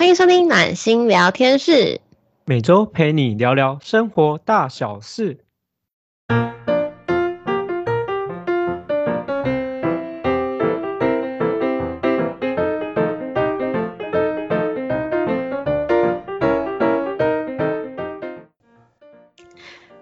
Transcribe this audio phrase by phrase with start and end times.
[0.00, 2.00] 欢迎收听暖心聊天室，
[2.46, 5.36] 每周陪你聊聊生活大小事。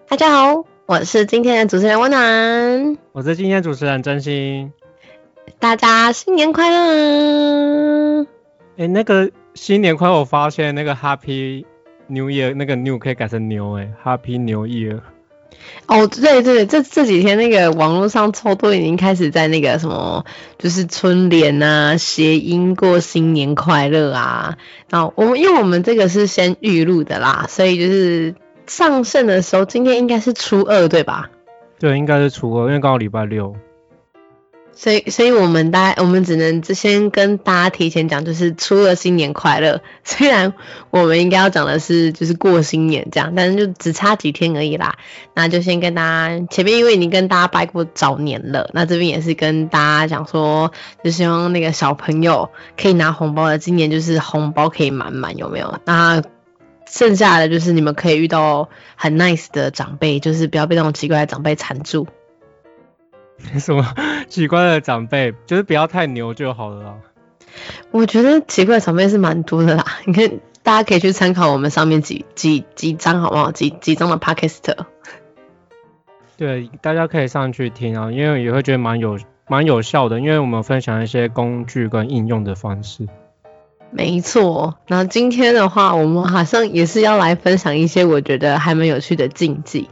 [0.07, 4.73] 大家好，我是今天的主持人温暖，我是今天的主持人真心。
[5.59, 8.25] 大家新年快乐！
[8.77, 9.29] 哎，那个
[9.61, 11.65] 新年快乐，我发现那个 Happy
[12.07, 15.01] New Year 那个 New 可以改成牛哎，Happy New Year。
[15.89, 20.25] 哦，对对，这这几天那个网络上超多已经开始在那个什么，
[20.59, 24.57] 就是春联啊，谐音过新年快乐啊。
[24.89, 28.37] 然后我们因为我们这个是先预录的啦，所以就是
[28.67, 31.31] 上线的时候，今天应该是初二对吧？
[31.81, 33.55] 对，应该是初二，因为刚好礼拜六。
[34.81, 39.81] 所以，所以我们大家，我们只能先跟大家提前讲，就是初二新年快乐。
[40.05, 40.55] 虽然
[40.91, 44.97] 我们应该要讲的是，就是过新年这样，但是就只差几天而已啦。
[45.35, 50.71] 那就先跟大家前面，因为已经跟大家拜过早年了，那这边也是跟大家讲说，
[51.03, 52.49] 就希望那个小朋友
[52.81, 55.81] 可以拿红包的，今年就是红包可以满满，有没有？
[55.87, 56.23] 那
[56.89, 62.07] 剩下的就是你们可以遇到很 nice 的长辈，就是不要被那种奇怪的长辈缠住。
[63.59, 63.95] 什么
[64.29, 66.95] 奇怪的长辈，就是不要太牛就好了啦。
[67.91, 73.51] 我觉得奇怪的长辈是蛮多的啦，你看大家可以去参考我们上面几几几张好不好？
[73.53, 74.75] 几几张的 podcast。
[76.37, 83.09] 对，大家可以上去听啊，因为也会觉得蛮有蛮有效的，因为我们分享一些工具跟应用的方式。
[83.91, 89.89] 没错，那今天的话，我们好像也是要来分享一些我觉得还蛮有趣的禁忌。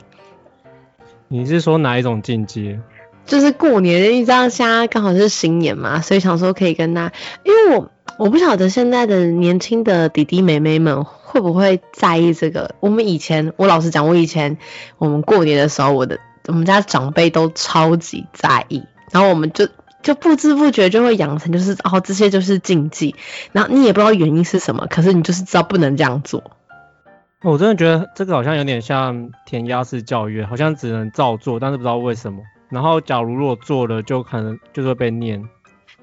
[1.29, 2.79] 你是说哪一种禁忌？
[3.27, 7.13] 就是过年，因为这样现在刚好是新年嘛，所以想说可以跟他，
[7.45, 12.75] 因为我我不晓得现在的年轻的弟弟妹妹们会不会在意这个。
[12.81, 14.57] 我们以前，我老实讲，我以前
[14.99, 19.69] 我们过年的时候，我的我们家长辈都超级在意，然后我们就
[20.03, 23.17] 就不知不觉就会养成就是哦这些就是禁忌，
[23.53, 26.43] 然后你也不知道原因是什么，可是你就是知道不能这样做。
[27.43, 32.39] 我真的觉得这个好像有点像填鸭式教育，好像只能照做，但是不知道为什么。
[32.69, 35.49] 然后，假如如果做了，就可能就会被念。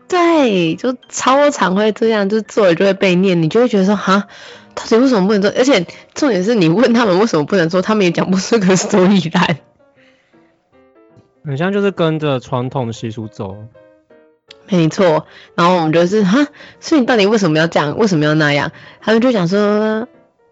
[0.08, 4.28] 对，就超常会这样，就做了就会被念，你就会觉得说，哈，
[4.76, 5.52] 到底为什么不能做？
[5.58, 9.58] 而且重点是你问他们为什么不能做，他们也讲不出个所以然。
[11.46, 13.58] 很像就是跟着传统的习俗走。
[14.70, 15.26] 没错，
[15.56, 16.48] 然后我们就是哈，
[16.80, 17.98] 所以你到底为什么要这样？
[17.98, 18.72] 为什么要那样？
[19.02, 20.08] 他们就讲说。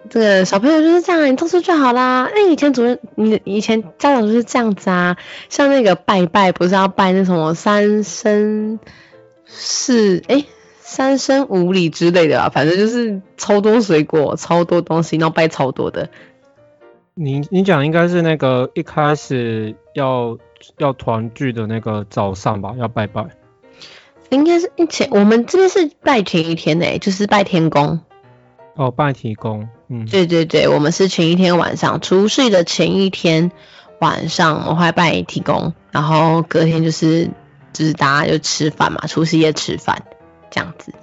[0.10, 2.30] 这个小朋友就是这样，你做出就好啦。
[2.34, 5.18] 那以前主任，你以前家长就是这样子啊。
[5.50, 8.80] 像那个拜拜，不是要拜那什么三生
[9.46, 10.46] 四哎
[10.80, 16.10] 三生五礼之类的啊，反正就是超多水果，超多东西，然后拜超多的。
[17.14, 20.38] 你你讲应该是那个一开始要
[20.78, 23.26] 要团聚的那个早上吧，要拜拜。
[24.30, 28.00] 应该是前我们这边是拜前一天的，就是拜天公。
[28.76, 33.52] 哦，拜天公，嗯，对对对，我们是前一天晚上，除夕的前一天
[34.00, 37.30] 晚上，我们会拜提供，然后隔天就是
[37.74, 40.04] 就是大家就吃饭嘛，除夕夜吃饭
[40.50, 40.94] 这样子。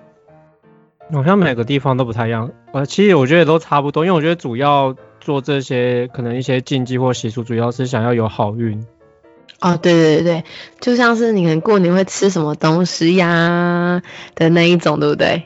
[1.12, 8.86] 好像每个地方都不太一样，呃，其实我觉得都差不多，因为我觉得主要做这些可能一些禁忌或习俗，主要是想要有好运。
[9.60, 10.44] 哦，对对对对，
[10.80, 14.02] 就像是你可能过年会吃什么东西呀
[14.34, 15.42] 的那一种，对不对？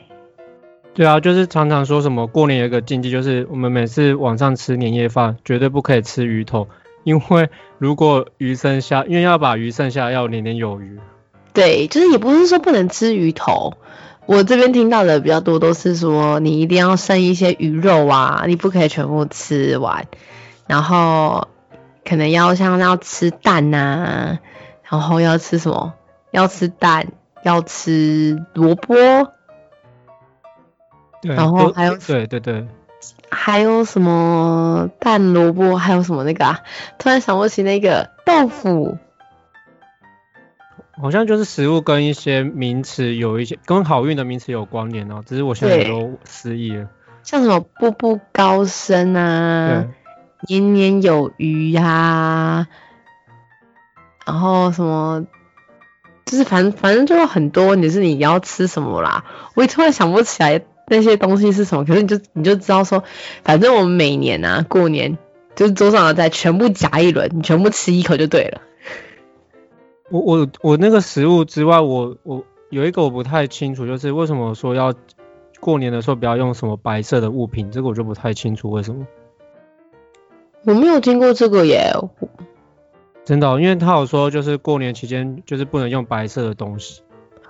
[0.95, 6.67] 对啊，就是常常说什么过年有一个禁忌，就是我们每次晚上吃年夜饭，绝对不可以吃鱼头，
[7.03, 7.49] 因为
[7.79, 10.99] 如果鱼剩下，因为要把鱼剩下要年年有余。
[11.51, 13.73] 对，就是也不是说不能吃鱼头，
[14.27, 20.05] 我这边听到的比较多都是说你一定要剩一些鱼肉啊，你不可以全部吃完，
[20.67, 21.47] 然后
[22.05, 24.37] 可能要像要吃蛋呐，
[24.83, 25.93] 然后要吃什么？
[26.29, 27.07] 要吃蛋，
[27.43, 28.93] 要吃萝卜。
[31.23, 32.67] 然后还有对对对，
[33.31, 36.59] 还有什么蛋萝卜，还有什么那个啊？
[36.97, 38.97] 突然想不起那个豆腐，
[41.01, 46.89] 好像就是食物跟一些名词有一些跟好运的名词有关联哦，只是我现在都失忆了。
[47.23, 49.85] 像什么步步高升啊，
[50.49, 52.67] 年年有余呀，
[54.25, 55.25] 然后什么，
[56.25, 59.23] 就是反正反正就有很多，你是你要吃什么啦？
[59.55, 60.61] 我也突然想不起来。
[60.87, 61.85] 那些东西是什么？
[61.85, 63.03] 可是你就你就知道说，
[63.43, 65.17] 反正我们每年啊过年
[65.55, 68.61] 就是桌上的菜全部夹一轮，你全部吃一口就对了。
[70.09, 74.93] 我我我那个食物之外，我我有一个我不太清楚，就是为什么说要
[75.59, 79.07] 过年的时候不要用什么白色的物品，这个我就不太清楚为什么。
[80.65, 81.91] 我没有听过这个耶，
[83.25, 87.01] 真的哦、因为他有说就是过年期间就是不能用白色的东西，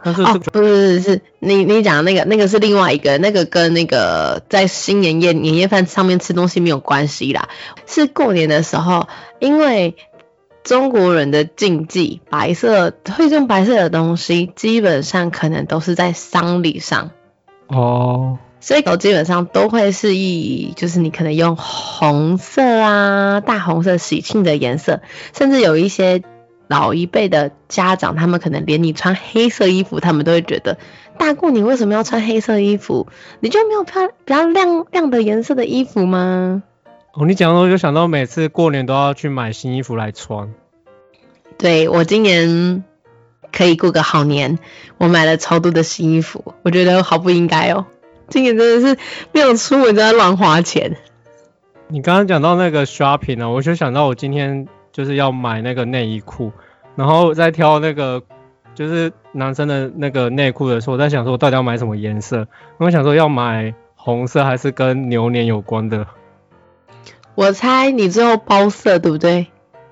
[0.04, 7.48] 但是哦，不是是是，你你讲的那个那个是另外一个，那个跟那个在新年夜年夜饭上面吃东西没有关系啦，
[7.88, 9.08] 是过年的时候，
[9.40, 9.96] 因为
[10.64, 17.12] 中国人的禁忌，白色会用白色的东西，基本上可能都是在丧礼上，
[17.68, 25.02] 哦，所以狗基本上都会是以就是你可能用红色啊、大红色喜庆的颜色，
[25.34, 26.24] 甚至有一些
[26.68, 30.78] 老一辈的家长，他们可能连你穿黑色衣服，他们都会觉得
[31.18, 33.08] 大过年为什么要穿黑色衣服？
[33.40, 36.64] 你就没有漂比较亮亮的颜色的衣服吗？
[37.14, 40.54] 哦，你讲到我就想到每次过年都要去买新衣服来穿。
[41.58, 42.84] 对我今年
[43.52, 44.58] 可以过个好年，
[44.98, 47.86] 我买了超多的新衣服，我觉得好不应该哦。
[48.30, 48.98] 今年真的是
[49.32, 50.98] 没有出门就在乱花钱。
[51.90, 56.54] 你刚刚讲到那个 shopping 呢，我就想到我今天就是要买那个内衣裤，
[56.96, 58.24] 然后在挑那个
[58.74, 62.48] 就是男生的那个内裤的时候，我在想说我到底要买什么颜色，
[62.78, 66.08] 我想说要买红色还是跟牛年有关的。
[67.36, 69.48] 我猜你最后包色对不对？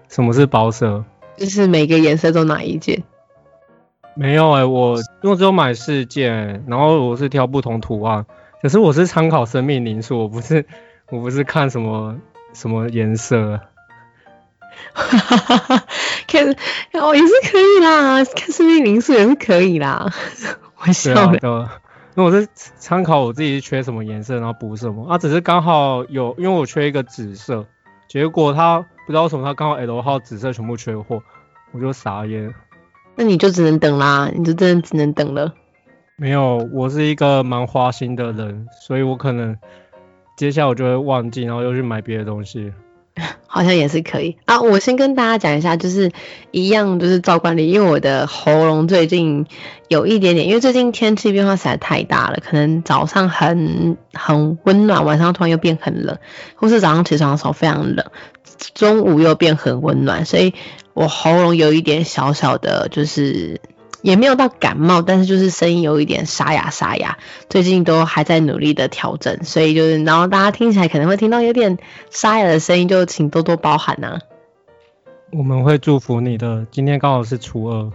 [0.08, 1.04] 什么是包色？
[1.36, 3.02] 就是每个颜色都拿一件。
[4.14, 8.26] 没有哎、我因为只有买四件，然后我是挑不同图案，
[8.62, 10.66] 可是我是参考生命灵数，我不是
[11.10, 12.18] 我不是看什么
[12.54, 13.60] 什么颜色。
[16.28, 16.56] 看
[16.94, 20.12] 哦也是可以啦，看生命灵数也是可以啦。
[20.78, 21.80] 我对笑了，啊对啊，
[22.16, 27.66] 那我是参考我自己缺什么颜色，然后补什么啊，只是刚好有，因为我缺一个紫色，
[28.08, 31.22] 结果他不知道为什么他刚好 L 号紫色全部缺货，
[31.72, 32.54] 我就傻眼。
[33.16, 35.54] 那你就只能等啦，你就真的只能等了。
[36.16, 39.58] 没有，我是一个蛮花心的人，所以我可能
[40.38, 42.74] 接下来我就会忘记，然后又去买别的东西。
[43.48, 44.62] 好像也是可以啊。
[44.62, 46.12] 我先跟大家讲一下，就是
[46.52, 49.46] 一样，就是照惯例，因为我的喉咙最近
[49.90, 56.18] 有一点点，因为最近天气变化实在太大了，可能早上很很温暖，晚上突然又变很冷，
[56.56, 58.06] 或是早上起床的时候非常冷，
[58.74, 60.54] 中午又变很温暖，所以
[60.94, 63.60] 我喉咙有一点小小的，就是
[64.02, 67.18] 也没有到感冒，但是就是声音有一点沙哑沙哑，
[67.50, 71.78] 最近都还在努力的调整，所以就是然后大家听起来可能会听到有点
[72.10, 74.20] 沙哑的声音，就请多多包涵呐、
[75.32, 76.66] 我们会祝福你的。
[76.72, 77.92] 今天刚好是初二，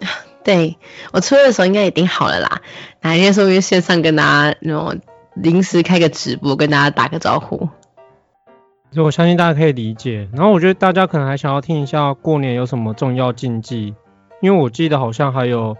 [0.44, 0.78] 对
[1.12, 2.62] 我初二的时候应该已经好了啦，
[3.00, 5.00] 哪一天说不定线上跟大家那种
[5.34, 7.68] 临时开个直播，跟大家打个招呼。
[8.90, 10.28] 所以我相信大家可以理解。
[10.34, 13.94] 然后我觉得大家可能还想要听一下过年有什么重要禁忌，
[14.42, 15.76] 因为我记得好像还有，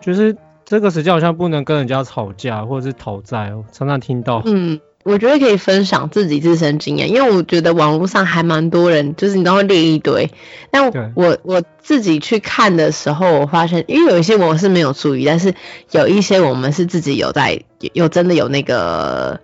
[0.00, 4.42] 就是这个时间好像不能跟人家吵架或者是讨债哦，常常听到。
[4.44, 10.30] 嗯，我觉得可以分享自己自身经验，因为我觉得网络上还蛮多人，就是你都会列一堆。
[10.72, 15.54] 但对我我自己去看的时候，我发现，因为有一些我是没有注意，但是
[15.92, 19.40] 有一些我们是自己有在有有真的有那个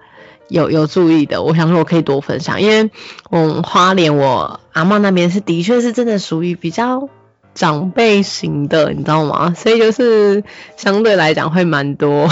[0.48, 1.42] 有有注意的。
[1.44, 2.90] 我想说，我可以多分享，因为
[3.30, 7.08] 嗯花莲我阿嬷那边是的确是真的属于比较。
[7.54, 9.54] 长辈型的，你知道吗？
[9.54, 10.44] 所以就是
[10.76, 12.28] 相对来讲会蛮多，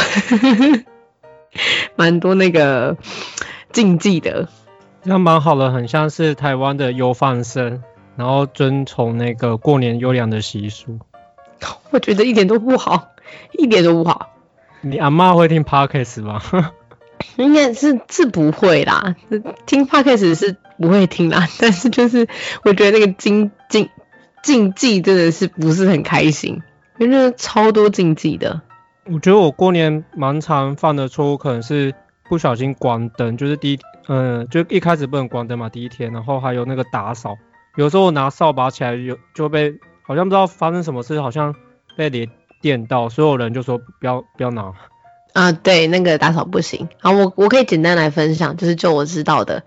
[1.96, 2.96] 蛮多那个
[3.72, 4.48] 禁忌的。
[5.05, 7.82] 这样蛮好的，很像是台湾的优放生，
[8.17, 10.98] 然后遵从那个过年优良的习俗。
[11.91, 13.08] 我觉得一点都不好，
[13.52, 14.31] 一点都不好。
[14.81, 16.43] 你阿妈会听 podcast 吗？
[17.36, 19.14] 应该是是不会啦，
[19.64, 22.26] 听 podcast 是不会听啦，但是就是
[22.64, 23.91] 我觉得那个禁禁
[24.43, 26.63] 禁忌真的是不是很开心，
[26.99, 28.61] 因为超多禁忌的。
[29.06, 31.94] 我觉得我过年蛮常犯的错误，可能是
[32.29, 37.37] 不小心关灯，就是第一，嗯，就一开始不能关灯嘛，第一天，然后还有那个打扫，
[37.77, 41.55] 有时候我拿扫把起来有就被，好像不知道发生什么事，好像
[41.96, 42.29] 被连
[42.61, 44.72] 电到，所有人就说不要不要拿。
[45.32, 46.89] 啊，对，那个打扫不行。
[47.01, 49.65] 好，我我可以简单来分享，就是就我知道的。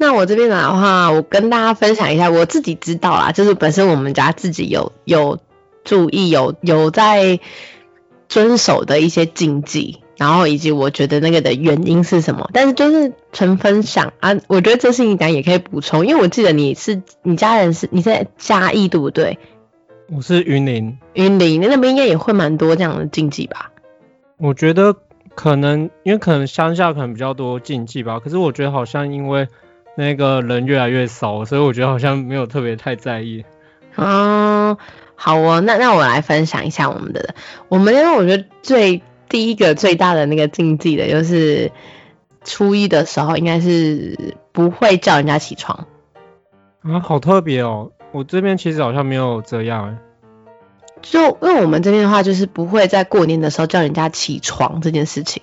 [0.00, 5.38] 那我这边来的话，我跟大家分享一下我自己知道啦，就是本身我们家自己有有
[5.84, 7.38] 注意有有在
[8.26, 14.34] 遵守的一些禁忌，然后以及我觉得那个的原因是什么，但是就是纯分享啊。
[14.46, 19.38] 我觉得这事情讲也可以补充，因为我记得你是你家人是你在嘉义对不对？
[20.10, 23.70] 我是云林，云林那边应该也会蛮多这样的禁忌吧？
[24.38, 24.96] 我觉得
[25.34, 29.46] 可能因为可能乡下可能比较多禁忌吧，可是我觉得好像因为
[30.00, 33.44] 那个人越来越少，所以我觉得好像没有特别太在意。
[33.96, 34.76] 嗯，
[35.14, 37.34] 好哦，那那我来分享一下我们的，
[37.68, 41.70] 我们因为我觉得最第一个最大的那个禁忌的就是
[42.42, 45.86] 初一的时候，应该是不会叫人家起床。
[46.82, 47.92] 啊，好特别哦！
[48.12, 49.98] 我这边其实好像没有这样哎。
[51.02, 55.42] 就因为我们这边的话，就是不会在过年的时候叫人家起床这件事情，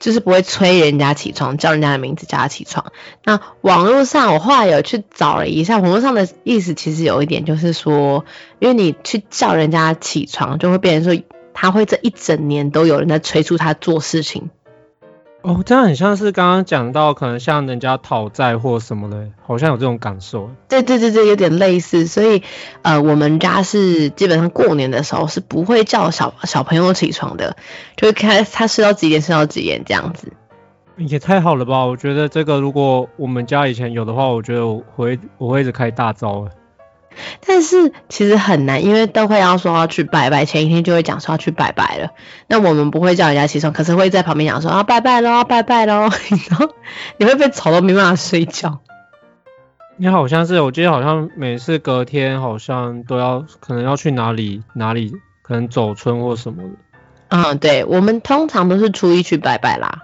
[0.00, 2.90] 就是不会催人家起床，叫人家的名字叫他起床。
[3.22, 8.24] 那网络上我后来有去找了一下，网络上的意思其实有一点就是说，
[8.58, 14.50] 因为你去叫人家起床，就会变成说他会这一整年都有人在催促他做事情。
[15.42, 20.50] 哦，这样很像是刚刚讲到，可能像人家讨债或什么的，好像有这种感受。
[20.68, 22.06] 对对对对，有点类似。
[22.06, 22.42] 所以，
[22.82, 27.56] 呃，我们家是基本上过年的时候是不会叫小小朋友起床的，
[27.96, 30.30] 就会看他睡到几点睡到几点这样子。
[30.98, 31.86] 也太好了吧！
[31.86, 36.46] 我觉得这个如果我们家以前有的话，我觉得我会我会一直开大招
[37.46, 42.10] 但是其实很难，因为都会要说要去拜拜，前一天就会讲说要去拜拜了。
[42.46, 46.08] 那我们不会叫人家起床，可是会在旁边讲说啊拜拜喽，拜拜喽，
[46.48, 46.74] 然后
[47.18, 48.80] 你会被吵到没办法睡觉。
[49.96, 55.12] 你好像是，我记得好像每次隔天好像都要，可能要去哪里哪里，
[55.42, 56.70] 可能走村或什么的。
[57.28, 60.00] 嗯，对，我们通常都是初一去拜拜啦。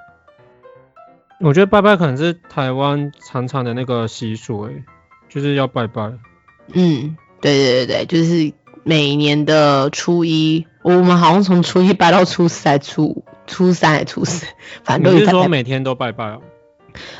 [1.41, 4.85] 我觉得拜拜可能是台湾常常的那个习俗，诶，
[5.29, 6.13] 就是要拜拜。
[6.73, 14.47] 嗯，对对对对，就是每年的初一，我们好像从初一拜到初四，还初初三还初四，
[14.85, 16.41] 反正都是说每天都拜拜哦。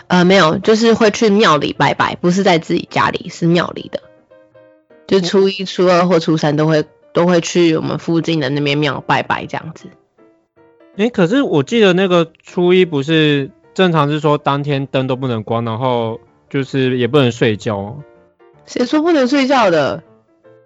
[0.07, 4.03] 呃，没有，就是会去庙里拜拜，不是在自己家里，是庙里的。
[5.07, 9.89] 就初一、初二或初三都会都会去我们附近的那边庙拜拜这样子。
[10.97, 17.99] 哎，可是我记得那个初一不是正常是说当天灯都不能关，然后就是也不能睡觉。
[18.67, 20.03] 谁说不能睡觉的？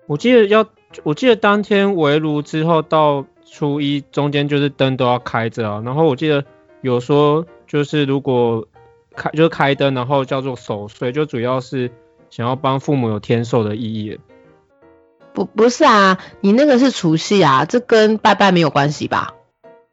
[0.07, 0.67] 我记得要，
[1.05, 5.83] 我记得当天围炉之后到初一中间就是灯都要开着啊。
[5.85, 6.45] 然后我记得
[6.81, 8.67] 有说就是如果
[9.15, 11.91] 开就是开灯，然后叫做守岁，就主要是
[12.31, 14.19] 想要帮父母有天寿的意义。
[15.33, 19.35] 不不是啊，你那个是除夕啊，这跟拜拜没有关系吧？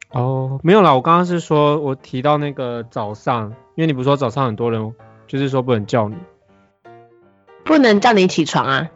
[0.10, 4.94] 哦，没有啦，我刚刚是说我提到那个早上，因为你不是说早上很多人
[5.28, 6.16] 就是说不能叫你。
[7.68, 8.88] 不能叫你起床啊！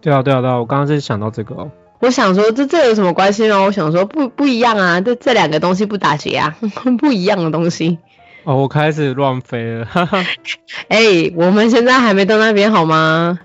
[0.00, 0.58] 对啊，对啊，对啊！
[0.58, 1.70] 我刚刚是想到这个哦。
[2.00, 3.58] 我想说，这这有什么关系吗？
[3.58, 6.56] 我想说，不不一样啊，这这两个东西不打结啊，
[6.98, 7.98] 不一样的东西。
[8.44, 9.86] 哦，我开始乱飞了。
[10.88, 13.38] 哎，我们现在还没到那边好吗？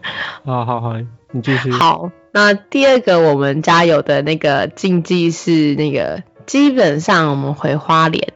[0.46, 0.94] 好好好，
[1.32, 1.70] 你继续。
[1.72, 8.32] 好，那第二个我们家有的那个禁忌是那个，基本上我们回花莲，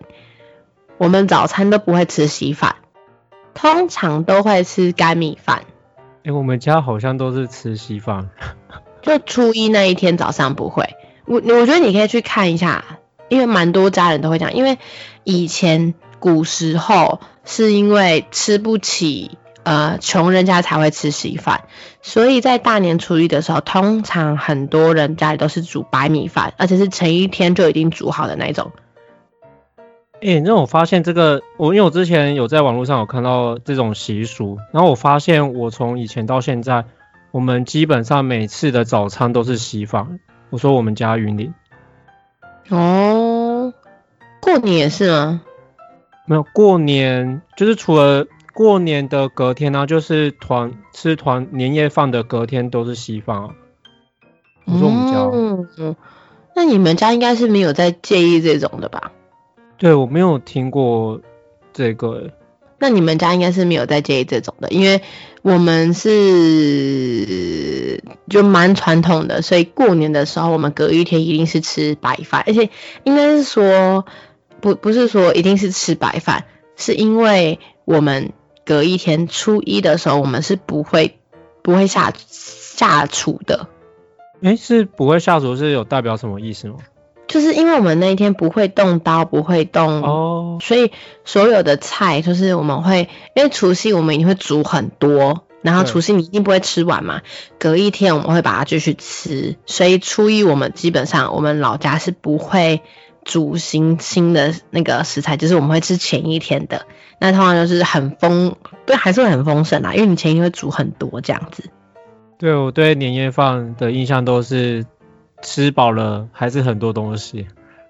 [0.98, 2.76] 我们早餐都不会吃稀饭，
[3.54, 5.62] 通常都会吃干米饭。
[6.24, 8.30] 哎，我们家好像都是吃稀饭，
[9.02, 10.96] 就初一那一天早上不会。
[11.26, 12.84] 我我觉得你可以去看一下，
[13.30, 14.78] 因为蛮多家人都会讲，因为
[15.24, 21.62] 以前古时候是因为吃不起，呃，穷人家才会吃稀饭，
[22.02, 28.74] 所以在大年初一的时候，通常很多人家里都是煮白米饭，而且是前一天就已经煮好的那种。
[30.22, 36.84] 哎，那我发现这个，我因为我之前有在网络上有看到这种习俗，然后我发现我从以前到现在，
[37.32, 40.20] 我们基本上每次的早餐都是西方。
[40.50, 41.54] 我说我们家云林。
[42.68, 43.74] 哦，
[44.42, 45.42] 过年也是吗？
[46.26, 53.56] 没有，过年就是除了过年的隔天呢，就是团吃团年夜饭的隔天都是西方啊。
[54.66, 55.20] 我说我们家。
[55.78, 55.96] 嗯，
[56.56, 59.14] 那你们家应该是没有在介意这种的吧？
[59.80, 61.20] 对，我没有听过
[61.74, 62.30] 这个。
[62.82, 65.02] 那你们家应该是没有在介意这种的，因为
[65.42, 66.12] 我们是
[68.30, 72.70] 就蛮传统的，所以过年的时候我们隔一天一定是吃白饭，而且
[73.04, 74.06] 应该是说
[74.62, 76.46] 不不是说一定是吃白饭，
[76.78, 78.32] 是因为我们
[78.66, 81.20] 隔一天初一的时候我们是不会
[81.62, 83.68] 不会下下厨的。
[84.42, 86.76] 哎，是不会下厨是有代表什么意思吗？
[87.30, 90.92] 就是因为我们那一天不会动刀，不会动哦，所以
[91.24, 97.22] 所有的菜就是我们会，因为除夕我们一定会煮很多，然后除夕你一定不会吃完嘛，
[97.60, 102.82] 隔一天我们会把它继续吃，所以初一我们基本上我们老家是不会
[103.24, 106.88] 煮新新的那个食材，就是我们会吃前一天的，
[107.20, 108.56] 那通常就是很丰，
[108.88, 111.70] 对，还是会很丰盛啦，因为你前一天会煮很多这样子。
[112.40, 114.84] 对我对年夜饭的印象都是。
[115.42, 117.48] 吃饱了还是很多东西。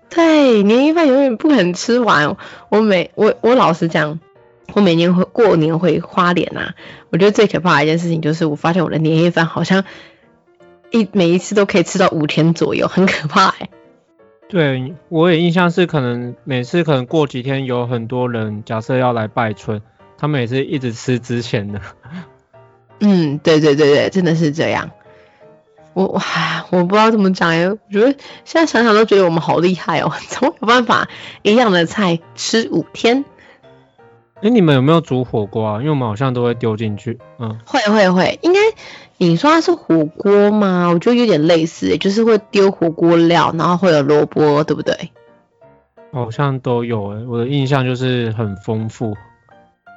[0.10, 2.36] 对，年夜饭永远不肯吃完。
[2.70, 4.20] 我每我我老实讲，
[4.74, 6.74] 我每年回过年回花莲啊，
[7.12, 9.84] 我觉得最可怕的一件事情就是，我发现我的年夜饭好像
[10.92, 13.70] 一每一次都可以吃到五天左右，很可怕哎。
[14.48, 19.80] 对，我也印象是可能每次可能过几天有很多人，假设要来拜春，
[20.18, 21.80] 他们也是一直吃之前的。
[23.00, 24.90] 嗯，对对对对，真的是这样。
[25.94, 26.22] 我我
[26.70, 28.12] 我不知道怎么讲哎，我觉得
[28.46, 31.10] 现在想想都觉得我们好厉害哦， 怎么有办法
[31.42, 33.26] 一样的菜吃五天？
[34.42, 35.78] 哎，你们有没有煮火锅啊？
[35.80, 37.20] 因为我们好像都会丢进去。
[37.40, 38.60] 嗯，会会会，应该
[39.18, 40.88] 你说它是火锅吗？
[40.94, 45.12] 我觉得有点类似，就是会丢火锅料，然后会有萝卜，对不对？
[46.14, 49.16] 好像都有哎，我的印象就是很丰富。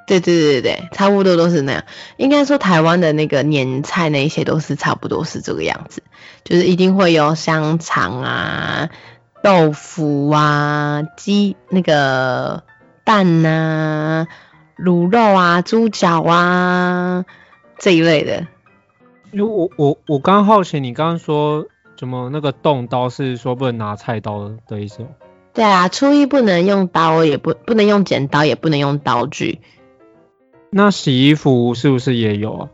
[0.07, 1.85] 对对对对对，差不多都是那样。
[2.17, 6.03] 应该说台湾的那个年菜那些都是差不多是这个样子，
[6.45, 8.91] 就是一定会有香肠啊、
[9.43, 12.63] 豆腐啊、鸡那个。
[13.05, 14.29] 蛋呐，
[14.79, 17.25] 卤肉啊，猪脚啊
[17.81, 18.47] 这一类的。
[19.33, 21.67] 因为我我我刚好奇，你刚刚说
[21.99, 25.05] 怎么那个动刀是说不能拿菜刀的意思？
[25.53, 29.61] 对啊，初一不能用刀，也不不能用剪刀，也不能用刀具。
[30.75, 32.69] 那洗衣服是不是也有啊？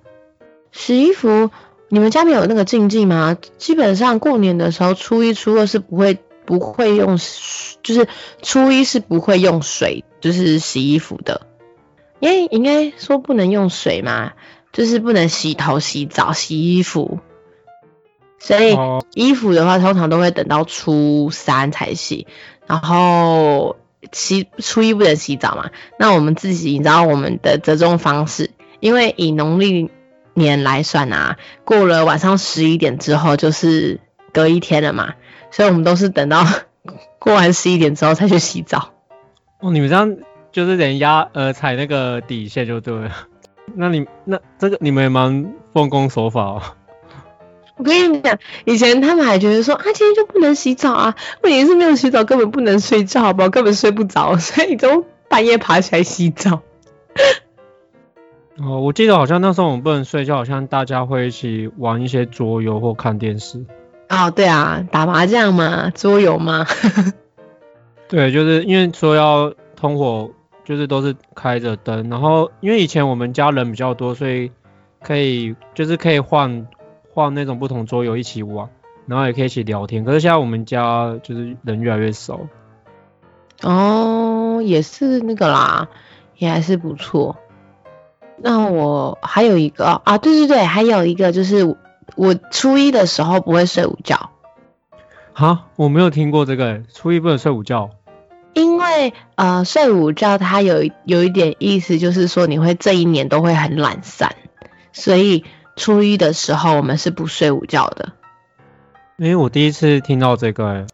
[0.73, 1.51] 洗衣服，
[1.89, 3.37] 你们家没有那个禁忌吗？
[3.59, 7.19] 基本上过年的时候，初一初二是不会不会用，
[7.83, 8.07] 就是
[8.41, 10.05] 初一是不会用水。
[10.21, 11.47] 就是洗衣服的，
[12.19, 14.33] 因为应该说不能用水嘛，
[14.73, 17.21] 就是不能洗头、洗澡、洗衣服，
[18.41, 18.77] 所以
[19.15, 22.27] 衣服的话通常都会等到初三才洗，
[22.67, 23.77] 然后
[24.13, 25.71] 洗初一不能洗澡嘛。
[25.99, 28.51] 那我们自己你知道我们的折中方式，
[28.81, 29.91] 因为以农历
[30.35, 34.01] 年来算啊，过了晚上十一点之后就是
[34.33, 35.15] 隔一天了嘛，
[35.51, 36.45] 所以我们都是等到
[37.19, 38.93] 过完十一点之后才去洗澡。
[39.61, 40.17] 哦，你们这样
[40.53, 43.11] 就是人压呃踩那个底线就对了。
[43.75, 46.63] 那你那这个你们也蛮奉公守法哦。
[47.79, 53.49] 我跟你讲，以前他们还觉得说啊，今天就不能洗澡啊，问题是没有洗澡根本不能睡觉，好不好？
[53.49, 56.61] 根本睡不着， 所以都半夜爬起来洗澡。
[58.61, 63.65] 哦，我记得好像那时候我们不能睡觉，好像大家会一起玩一些桌游或看电视。
[64.09, 66.67] 哦，对啊，打麻将嘛，桌游嘛。
[68.09, 70.31] 对，就是因为说要通火，
[70.65, 74.51] 就是都是开着灯，然后因为以前我们家人比较多，所以
[75.05, 76.67] 可以就是可以换
[77.19, 78.69] 换那种不同桌游一起玩，
[79.07, 80.05] 然后也可以一起聊天。
[80.05, 82.39] 可是现在我们家就是人越来越少。
[83.63, 85.89] 哦，也是那个啦，
[86.37, 87.37] 也还是不错。
[88.37, 91.77] 那我还有一个啊，对对对，还有一个就是
[92.15, 94.31] 我初一的时候不会睡午觉。
[95.33, 97.91] 哈，我没有听过这个，初一不能睡午觉。
[98.55, 104.37] 因为呃睡午觉它有有一点意思，就是说你会这一年都会很懒散，
[104.93, 105.45] 所以
[105.79, 108.13] 初一的时候我们是不睡午觉的。
[109.19, 110.87] 哎，我第一次听到这个，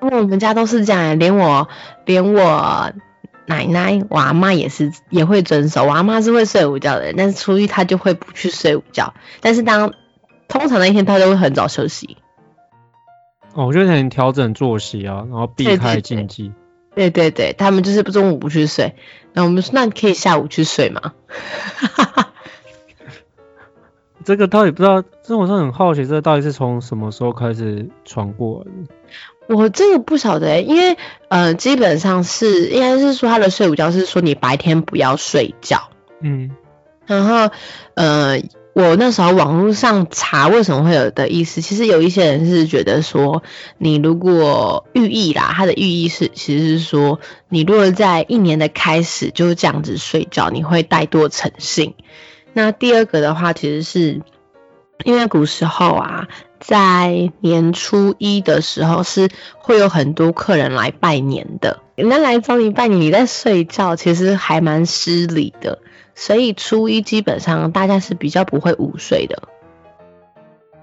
[0.00, 1.68] 因为我们家都是这样，连我
[2.04, 2.92] 连我
[3.46, 5.84] 奶奶、我阿妈也是也会遵守。
[5.84, 9.92] 我阿妈是会睡午觉的人，但是初一她就会不去睡午觉，但是当
[10.46, 12.16] 通常那一天她都会很早休息。
[13.54, 16.52] 哦，我觉得能调整作息啊，然后避开禁忌。
[16.94, 18.96] 对对对，他们就是不中午不去睡，
[19.32, 21.12] 那我们说那可以下午去睡吗？
[24.28, 28.70] 这个到底不知道，这我是很好奇，这到底是从什么时候开始传过来
[29.46, 29.56] 的？
[29.56, 35.88] 我这个不晓得，因为呃，基本上是应该是说他的睡午觉是说你白天不要睡觉，
[36.20, 36.50] 嗯，
[37.06, 37.50] 然后
[37.94, 38.42] 呃。
[38.74, 43.42] 我那时候网络上查为什么会有的意思，其实有一些人是觉得说，
[43.76, 51.94] 你如果寓意啦，它的寓意是其实是说，你如果在一年的开始就是这样子睡觉，你会怠惰成性。
[52.52, 54.20] 那第二个的话，其实是
[55.04, 65.78] 因为古时候啊，在年初一的时候是会有很多客人来拜年的，人家来找你拜年，你在睡觉，其实还蛮失礼的。
[66.14, 69.40] 所以初一基本上大家是比较不会午睡的。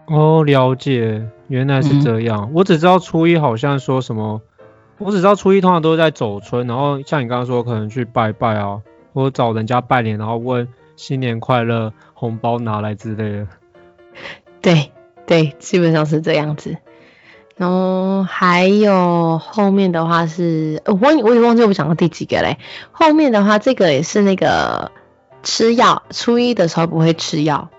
[0.07, 2.51] 哦，了解，原来是这样。
[2.53, 4.41] 我只知道初一好像说什么，
[4.97, 8.79] 我只知道初一通常都是在走村，然后像你刚刚说，可能去拜拜啊，
[9.13, 10.65] 或者找人家拜年，然后问
[10.95, 13.47] 新年快乐，红包拿来之类的。
[14.61, 14.91] 对
[15.25, 16.77] 对，基本上是这样子。
[17.57, 22.57] 然后还有后面的话是，我我也忘记我讲过第几个嘞。
[22.91, 24.91] 后面的话，这个也是那个。
[25.47, 27.69] 吃药，初一的时候不会吃药。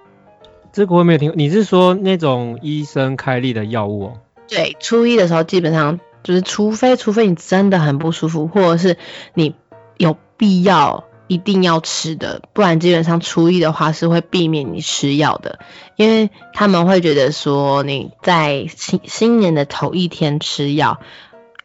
[0.71, 4.13] 这个我没有听，你是说那种医生开立的药物哦？
[4.47, 8.97] 对，初一的时候基本上就是，除非除非你真的很不舒服，或者是
[9.35, 9.57] 你
[9.97, 15.59] 有必要一定要吃的，不然基本上初一的话是会避免你吃药的，
[15.97, 21.01] 因为他们会觉得说你在新新年的头一天吃药，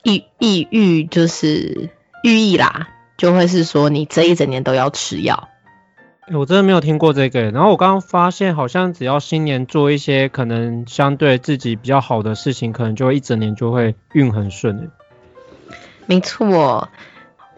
[0.04, 1.89] 抑抑郁就是
[2.24, 5.47] 寓意啦，就会是说你这一整年都要吃药。
[6.28, 7.52] 欸我真的没有听过这个欸。
[7.52, 14.89] 然后我刚刚发现，好像只要新年做一些可能相对自己比较好的事情，可能就会一整年就会运很顺欸。
[16.06, 16.88] 没错，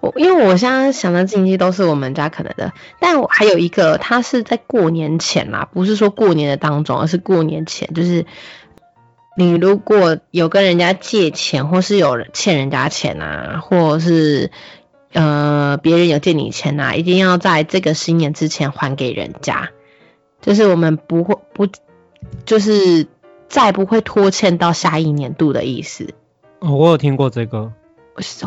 [0.04, 8.26] 我因为我现在想的禁忌都是我们家可能的，但我还有一个，它是在过年前啦，不是说过年的当中，而是过年前，就是
[9.38, 14.52] 你如果有跟人家借钱，或是有人欠人家钱啊，或是
[15.14, 19.70] 呃别人有借你钱啊，一定要在这个新年之前还给人家，
[20.42, 21.70] 就是我们不会不
[22.44, 23.08] 就是
[23.48, 26.14] 再不会拖欠到下一年度的意思。
[26.60, 27.72] 哦，我有听过这个。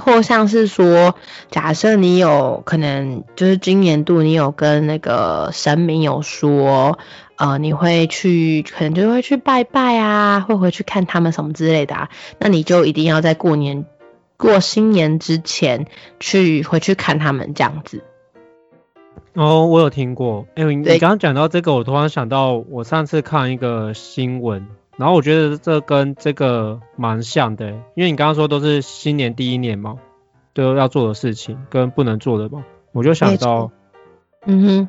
[0.04, 1.14] 或像是说，
[1.50, 6.98] 假设你有可能就是今年度你有跟那个神明有说，
[7.36, 13.84] 呃，你会去可能就会去拜拜啊，会回去看他们什么之类的啊，那你就一定要在过年
[14.36, 15.86] 过新年之前
[16.20, 18.04] 去回去看他们这样子。
[19.34, 20.46] 哦，我有听过。
[20.54, 24.66] 哎、你刚刚讲到这个，我突然想到，我上次看一个新闻，
[24.96, 29.96] 然后我觉得这跟这个蛮像的欸，因为你刚刚说都是新年第一年嘛，
[30.54, 33.70] 都要做的事情跟不能做的嘛，我就想到
[34.46, 34.88] 嗯哼，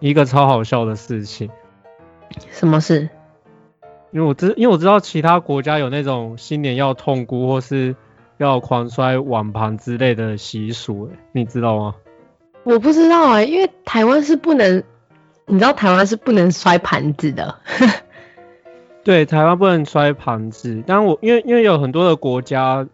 [0.00, 1.50] 一个超好笑的事情，
[2.50, 3.08] 什么事？
[4.12, 7.96] 因为我知因为我知道其他国家有那种新年要痛哭或是
[8.38, 11.94] 要狂摔碗盘之类的习俗，欸你知道吗？
[12.64, 14.84] 我不知道哎、因为台湾是不能，
[15.46, 17.58] 你知道台湾是不能摔盘子的。
[19.06, 22.84] 对，台湾不能摔盘子，但我因为因为有很多的国家，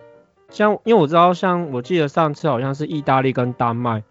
[0.51, 4.03] 像因为我知道，像我记得上次好像是意大利跟丹麦，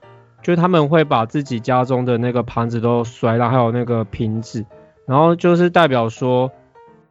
[0.41, 4.65] 就是他们会把自己家中的那个盘子都摔烂，还有那个瓶子，
[5.05, 6.51] 然后就是代表说，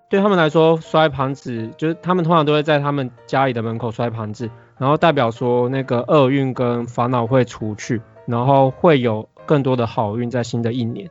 [0.09, 11.09] 对他们来说摔盘子，就是他们通常都会在他们家里的门口摔盘子，然后代表说那个厄运跟烦恼会除去，然后会有更多的好运在新的一年。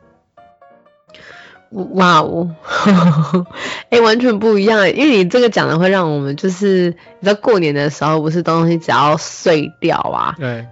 [1.70, 2.50] 哇哦，
[3.90, 6.88] 哎、完全不一样欸，因为你这个讲的会让我们就是，
[7.20, 10.66] 你知道过年的时候不是东西只要碎掉啊，对，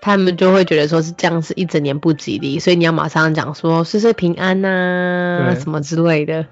[0.00, 6.46] 他们就会觉得说是这样是一整年不吉利，所以你要马上讲说岁岁平安呐、对什么之类的。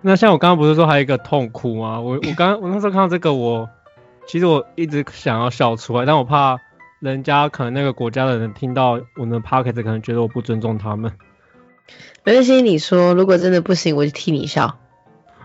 [0.00, 2.00] 那像我刚刚不是说还有一个痛哭吗？
[2.00, 3.68] 我我刚我那时候看到这个，我
[4.28, 6.56] 其实我一直想要笑出来，但我怕
[7.00, 11.10] 人家可能那个国家的人听到我们的 p o c k e t 可能觉得我不尊重他们。
[12.28, 14.78] 没关系，你说如果真的不行，我就替你笑。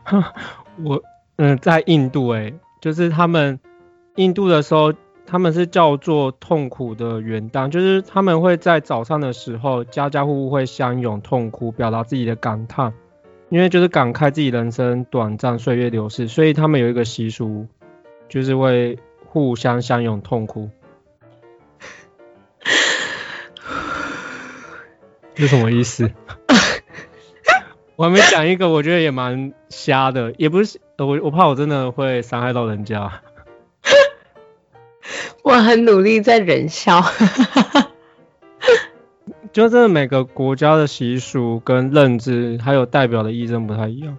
[0.83, 1.01] 我
[1.37, 3.57] 嗯，在印度诶、就是他们
[4.15, 4.93] 印度的时候，
[5.25, 12.91] 他们是叫做痛苦的元旦，就是他们会在早上的时候，家家户户会相拥痛哭，表达自己的感叹，
[13.47, 17.65] 因为就是感慨自己人生短暂，岁月流逝，所以他们有一个习俗，
[18.27, 20.69] 就是会互相相拥痛哭。
[25.35, 26.11] 是什么意思？
[27.95, 33.21] 我还没讲一个，我觉得也蛮瞎的，也不是呃我我怕我真的会伤害到人家。
[35.43, 37.03] 我很努力在忍笑。
[39.51, 44.17] 就真的每个国家的习俗跟认知，还有代表的意义真不太一样。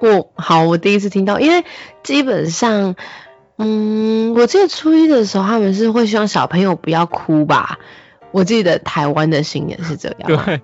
[0.00, 1.64] 我好，我第一次听到，因为
[2.02, 2.96] 基本上，
[3.58, 7.78] 嗯，我记得初一的时候他们是会希望小朋友不要哭吧。
[8.32, 10.60] 我记得台湾的新年是这样，对，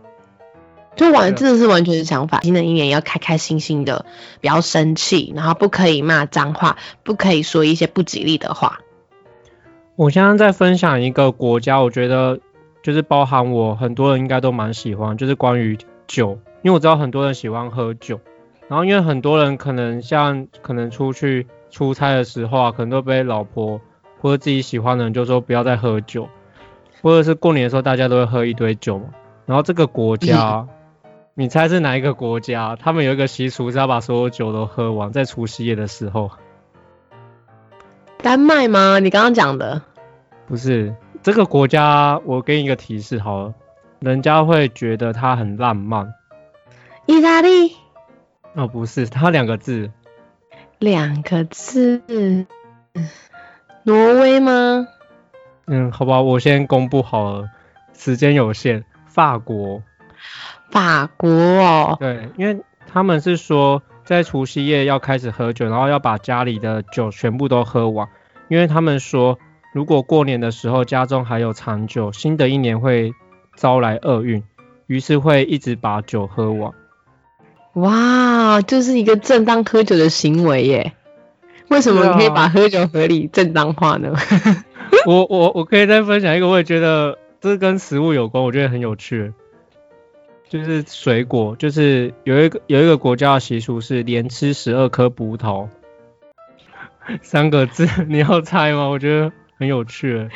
[0.94, 2.40] 就完真的是完全是想法。
[2.42, 4.05] 新的一年要开开心心的，
[4.40, 8.81] 不要生气，然后不可以骂脏话，不可以说一些不吉利的话。
[9.96, 12.40] 我现在在分享一个国家，我觉得
[12.83, 18.20] 就是包含我很多人应该都蛮喜欢，就是关于酒，因为我知道很多人喜欢喝酒，
[18.68, 23.81] 然后因为很多人可能像可能出去出差的时候啊，可能都被老婆
[24.20, 26.28] 或者自己喜欢的人就说不要再喝酒，
[27.00, 29.07] 或者是过年的时候大家都会喝一堆酒嘛，
[29.46, 30.66] 然后这个国家。
[31.35, 32.77] 你猜是哪一个国家？
[32.77, 36.31] 他们有一个习俗是要把所有酒都喝完，在除夕夜的时候。
[38.18, 38.99] 丹麦吗？
[38.99, 39.81] 你刚刚讲的
[40.47, 43.55] 不是这个国家，我给你一个提示好了，
[43.99, 46.12] 人家会觉得它很浪漫。
[47.07, 47.77] 意大利，
[48.55, 49.90] 哦，不是，它两个字，
[50.79, 52.03] 两个字，
[53.85, 54.87] 挪威吗？
[55.66, 57.49] 嗯，好吧，我先公布好了，
[57.95, 58.85] 时间有限。
[59.07, 59.83] 法国，
[60.72, 68.08] 法国哦，对，因为他们是说在除夕夜要开始喝酒，然后要把家里的酒全部都喝完，
[68.48, 69.38] 因为他们说
[69.74, 73.12] 如果过年的时候家中还有残酒，新的一年会
[73.54, 74.42] 招来厄运，
[74.87, 76.72] 于是会一直把酒喝完。
[77.74, 80.94] 哇，就是一个正当喝酒的行为耶。
[81.68, 84.14] 为什么可以把喝酒合理正当化呢？
[85.06, 89.32] 我我我可以再分享一个，我也觉得这跟食物有关，我觉得很有趣，
[90.53, 95.67] 就是水果，就是有一个有一个国家的习俗是连吃十二颗葡萄，
[97.23, 98.87] 三个字，你要猜吗？
[98.88, 100.29] 我觉得很有趣。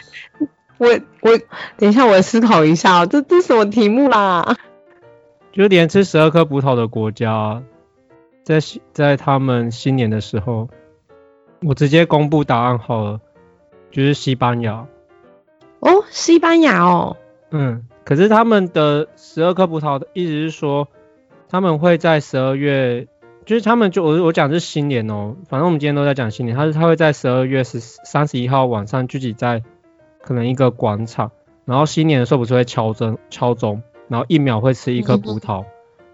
[0.78, 0.88] 我
[1.20, 1.38] 我
[1.76, 4.56] 等一下，我思考一下哦，这这什么题目啦？
[5.52, 7.62] 就是连吃十二颗葡萄的国家，
[8.42, 8.58] 在
[8.94, 10.70] 在他们新年的时候，
[11.60, 13.20] 我直接公布答案好了，
[13.90, 14.86] 就是西班牙。
[15.80, 17.18] 哦，西班牙哦，
[17.50, 20.86] 嗯，可是他们的十二颗葡萄的意思是说，
[21.48, 23.08] 他们会在十二月，
[23.44, 29.64] 就是他们就我我讲的是新年哦，反正我们今天都在讲新年，他是他会在十二月十三十一号晚上聚集在
[30.22, 31.32] 可能一个广场，
[31.64, 35.64] 然后新年的时候不是会敲钟敲钟，然后一秒会吃一颗葡萄，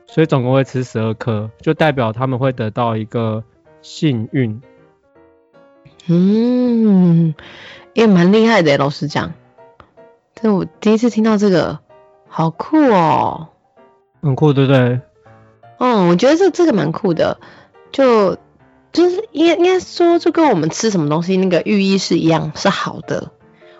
[0.07, 3.44] 所以总共会吃十二颗，就代表他们会得到一个
[3.83, 4.62] 幸运。
[6.07, 7.35] 嗯，
[7.92, 9.35] 也蛮厉害的，老实讲，
[10.42, 11.78] 这我第一次听到这个，
[12.28, 13.48] 好酷哦。
[14.20, 15.00] 很酷，对不对？
[15.78, 17.38] 嗯，我觉得这这个蛮酷的，
[17.92, 18.37] 就
[18.92, 23.31] 就是应该应该说，就跟我们吃什么东西那个寓意是一样，是好的。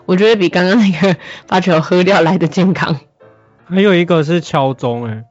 [0.05, 2.99] 我觉得比刚刚那个把酒喝掉来的健康。
[3.65, 5.23] 还有一个是敲钟，哎，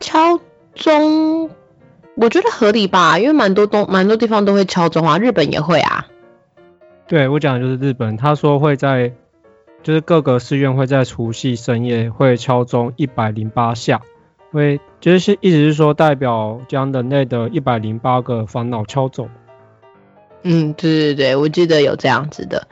[0.00, 0.40] 敲
[0.74, 1.50] 钟，
[2.16, 6.06] 我觉得合理吧，因为蛮多东蛮多地方都会敲钟啊，日本也会啊。
[7.06, 9.12] 对我讲的就是日本，他说会在，
[9.82, 14.00] 就是各个寺院会在除夕深夜会敲钟一百零八下，
[14.52, 19.28] 会就是意思是说代表将人类的一百零八个烦恼敲走。
[20.42, 22.66] 嗯，对对对，我记得有这样子的。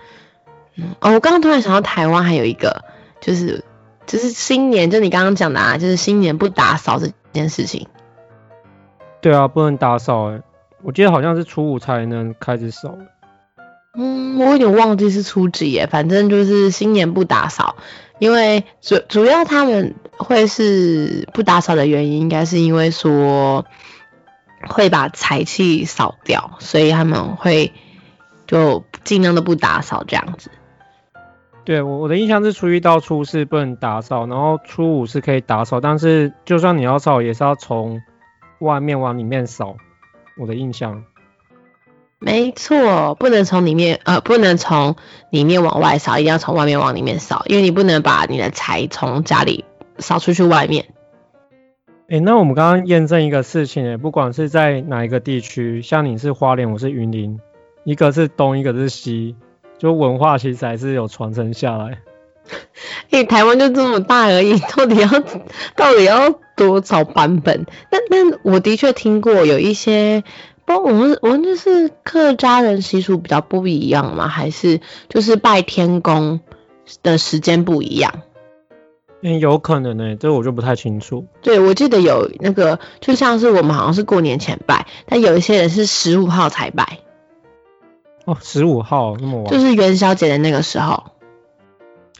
[0.76, 2.84] 嗯，哦，我刚刚突然想到台湾还有一个，
[3.20, 3.64] 就是
[4.06, 7.86] 就是新年，就你刚刚讲的啊，就是新年不打扫这件事情。
[9.20, 10.40] 对啊，不能打扫哎，
[10.82, 12.96] 我记得好像是初五才能开始扫。
[13.92, 17.74] 嗯，我有点忘记是初几耶，反正就是新年不打扫，
[18.20, 23.66] 因为主主要他们会是不打扫的原因，应该是因为说
[24.68, 27.72] 会把财气扫掉，所以他们会
[28.46, 30.50] 就尽量的不打扫这样子。
[31.64, 38.00] 对我我的印象是初一到初四不能打扫，然后初五是可以打扫，但是就算你要扫，也是要从
[38.60, 39.76] 外面往里面扫。
[40.38, 41.04] 我的印象。
[42.22, 44.96] 没错，不能从里面呃，不能从
[45.30, 49.64] 里面往外扫，一定要从外面往里面扫，因为你不能把你的财从家里
[49.98, 50.84] 扫出去外面。
[52.08, 57.40] 诶，那我们刚刚验证一个事情，诶，不管是在哪一个地区，像你是花莲，我是云林，
[57.84, 59.34] 一个是东，一个是西，
[59.78, 62.00] 就文化其实还是有传承下来。
[63.10, 65.08] 诶、台湾就这么大而已， 到底要
[65.76, 67.64] 到底要多少版本？
[67.90, 70.24] 但但我的确听过有一些，
[70.70, 76.38] 不，我们我们就是客家人习俗比较不一样嘛，还是就是拜天公
[77.02, 78.22] 的时间不一样？
[79.20, 81.26] 嗯，有可能呢，这我就不太清楚。
[81.42, 87.00] 对，我记得有那个，就像是我们好像是过年前拜，但有一些人是十五号才拜，
[88.24, 91.02] 哦，十五号那么晚，就是元宵节的那个时候。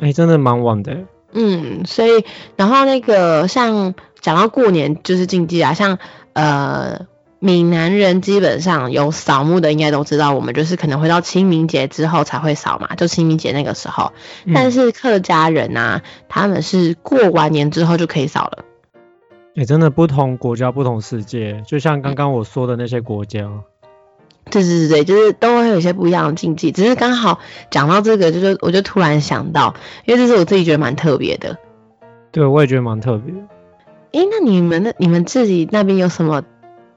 [0.01, 1.05] 哎，真的蛮晚的。
[1.33, 2.25] 嗯，所以
[2.57, 5.99] 然后那个像讲到过年就是禁忌啊，像
[6.33, 7.07] 呃
[7.41, 14.13] 闽南人基本上有扫墓的应该都知道，我们就是可能会到清明节之后才会扫嘛，就清明节那个时候。
[14.45, 18.65] 嗯但是客家人啊，他们是过完年之后就可以扫了。
[19.57, 23.51] 哎真的不同国家不同世界，就像刚刚我说的那些国家。
[24.51, 29.75] 对对对对，就是都会有一些不一样的禁忌，只是刚好讲到这个，就是我就突然想到，
[30.05, 31.57] 因为这是我自己觉得蛮特别的。
[32.33, 33.41] 对，我也觉得蛮特别的。
[34.13, 36.43] 诶，那你们的你们自己那边有什么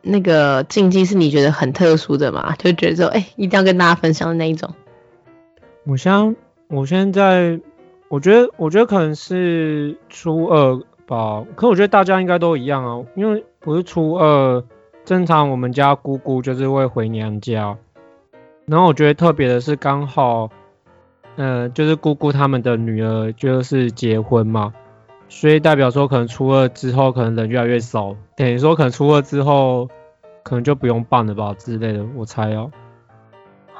[0.04, 2.54] 那个禁忌是你觉得很特殊的吗？
[2.60, 4.70] 就觉得说，诶，一定要跟大家分享的那一种。
[5.86, 6.36] 我现
[6.68, 7.60] 我现在，
[8.10, 14.64] 我觉得，我觉得可能是初二吧，可我觉得大家应该都一样啊，因为不是初二，
[15.06, 17.78] 正常我们家姑姑就是会回娘家，
[18.66, 20.50] 然后我觉得特别的是刚好，
[21.36, 24.74] 呃，就是姑姑他们的女儿就是结婚嘛，
[25.30, 29.90] 所以代表说可能初二之后可能人越来越少，等于说可能初二之后
[30.44, 32.72] 可能就不用办了吧之类的，我猜哦。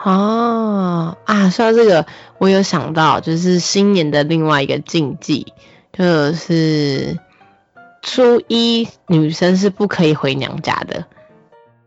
[0.04, 2.06] 哦啊，说到这个，
[2.38, 5.54] 我有想到，就是新年的另外一个禁忌，
[5.94, 7.18] 就是
[8.02, 11.06] 初一女生是不可以回娘家的。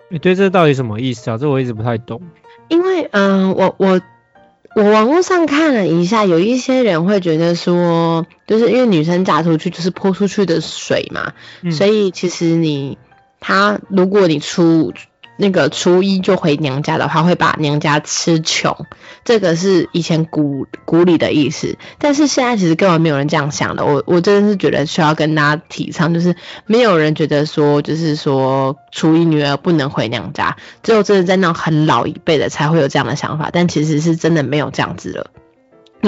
[0.09, 1.37] 你对这到底什么意思啊？
[1.37, 2.23] 这我一直不太懂。
[2.69, 4.01] 因为嗯，我我
[4.77, 11.73] 我网络上看了一下，有一些人会觉得说，就是因为女生嫁出去就是泼出去的水嘛，嗯。
[11.73, 12.99] 所以其实你
[13.41, 14.93] 她如果你初
[15.37, 18.87] 那个初一就回娘家的话，会把娘家吃穷，
[19.25, 21.77] 这个是以前古古里的意思。
[21.99, 23.85] 但是现在其实根本没有人这样想的。
[23.85, 26.35] 我我真的是觉得需要跟大家提倡，就是
[26.67, 33.51] 没有人觉得说，就是说初一女儿不能回娘家，只有真的在那种很老一辈的才会有这样的想法。
[33.53, 35.31] 但其实是真的没有这样子了。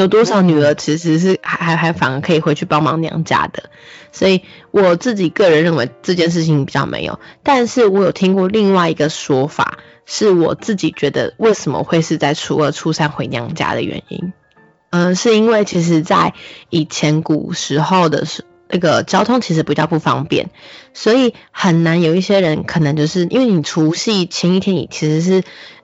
[0.00, 3.70] 有多少女儿其实是还还还反而可以回去帮忙娘家的，
[4.12, 14.32] 所以我自己个人认为这件事情比较没有，但是我有听过另外一个说法，是我自己觉得为什么会是在初二、初三回娘家的原因，
[14.90, 16.34] 嗯，是因为其实在
[16.70, 20.50] 以前古时候的时那个交通其实比较不方便，
[20.92, 25.42] 所以很难有一些人可能就是因为你除夕前一天你其实是。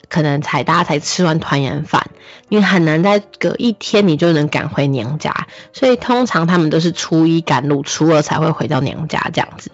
[0.09, 2.11] 可能才大家才吃完团圆饭，
[2.49, 9.71] 你很难再隔一天你就能赶回娘家，所以通常他们都是初一赶路，初二才会回到娘家这样子。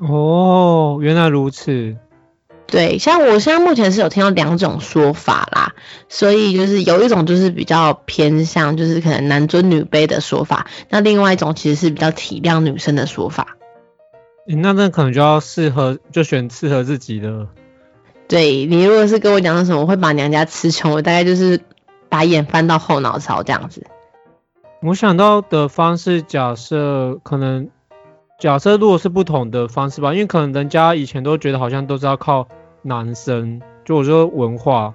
[0.00, 1.96] 哦，原来如此。
[2.66, 5.74] 对，像我现在目前是有听到两种说法啦，
[6.08, 13.56] 所以就是有一种就是比较偏向就是可能男尊女卑的说法，那另外一种其实是比较体谅女生的说法。
[14.46, 17.46] 那那可能就要适合就选适合自己的。
[18.26, 21.60] 对你如果是跟我讲什么会把娘家吃穷，我大概就是
[22.08, 23.86] 把眼翻到后脑勺这样子。
[24.80, 27.68] 我想到的方式，假设可能
[28.38, 32.48] 假设如果是不同的方式吧，因为可能人家以前都觉得好像都是要靠
[32.82, 34.94] 男生，就我说文化，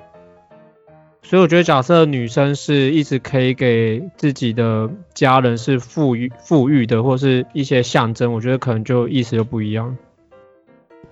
[1.21, 9.97] 所以我觉得假设女生是一直可以给自己的家人是富裕富裕的，或是一些象征，我觉得可能就意思就不一样。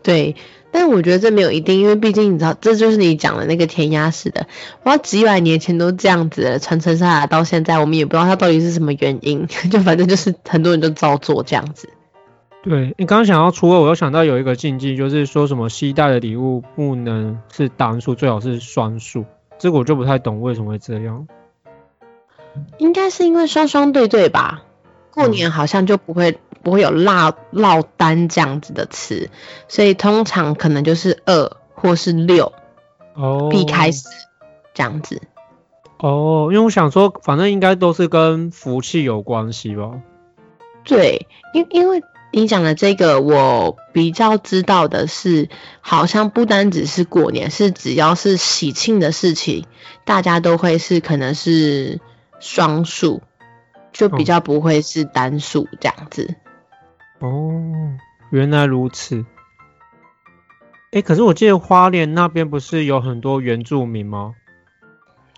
[0.02, 0.36] 对。
[0.72, 4.48] 但我觉得这没有一定，因为毕竟你知道，这就是你讲的那个填鸭式的，
[4.84, 11.90] 哇，几百年前都这样子传承下来，到现在我们也不知道它到底是什么原因， 就反正就是很多人都照做这样子。
[12.64, 19.26] 对你刚刚想要初二，我又想到有一个禁忌，就是说什么西带的礼物不能是单数，最好是双数，
[19.58, 21.28] 这个我就不太懂为什么会这样。
[22.78, 24.64] 应该是因为双双对对吧？
[25.18, 26.40] 过年好像就不会。
[26.64, 29.30] 不会有落落单这样子的词，
[29.70, 32.52] 所以通常可能就是二或是六，
[33.14, 34.10] 哦，避开始
[34.74, 35.22] 这样子。
[36.00, 40.02] 哦，因为我想说，反正应该都是跟福气有关系吧。
[40.84, 42.04] 对，因因为
[42.34, 45.48] 你讲的这个，我比较知道的是，
[45.80, 49.68] 好像不单只是过年，是只要是喜庆的事情，
[50.04, 52.02] 大家都会是可能是
[52.42, 53.22] 双数，
[53.98, 56.36] 就比较不会是单数这样子。
[57.20, 57.98] 哦，
[58.30, 59.26] 原来如此。
[60.92, 64.36] 哎，可是我记得花莲那边不是有很多原住民吗？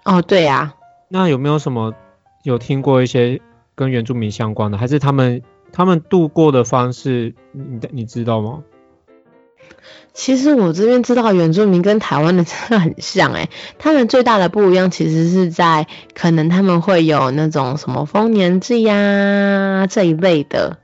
[0.04, 0.76] 哦，对呀。
[1.08, 1.96] 那有没有什么
[2.44, 3.42] 有听过一些
[3.76, 4.78] 跟原住民相关的？
[4.78, 5.42] 还是他们
[5.72, 8.64] 他们度过的方式，你你知道吗？
[10.20, 13.48] 其实我这边知道原住民跟台湾的真的很像哎，
[13.80, 20.78] 他们最大的不一样其实是在可能他们会有那种什么丰年祭呀这一类的。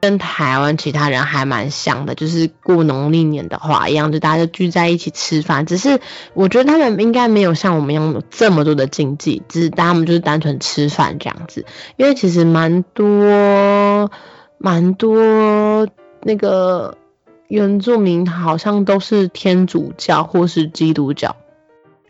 [0.00, 5.66] 跟台湾其他人还蛮像的，就是过农历年的话一样，就大家就聚在一起吃饭。
[5.66, 5.98] 只是
[6.34, 11.66] 我觉得他们应该没有像我们一样有这么多的禁忌，只是他们就是单纯吃饭这样子。
[11.96, 14.12] 因为其实蛮多
[14.58, 15.88] 蛮多
[16.22, 16.96] 那个
[17.48, 21.34] 原住民好像都是天主教或是基督教。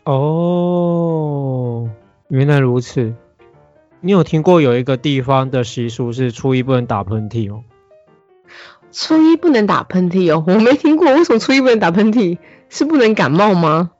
[0.03, 1.89] 哦，
[2.27, 3.13] 原来如此。
[4.01, 7.63] 你有听过有一个地方的习俗是初一不能打喷嚏哦？
[8.91, 12.37] 初一不能打喷嚏哦，我没听过，为什么初一不能打喷嚏？
[12.69, 13.91] 是不能感冒吗？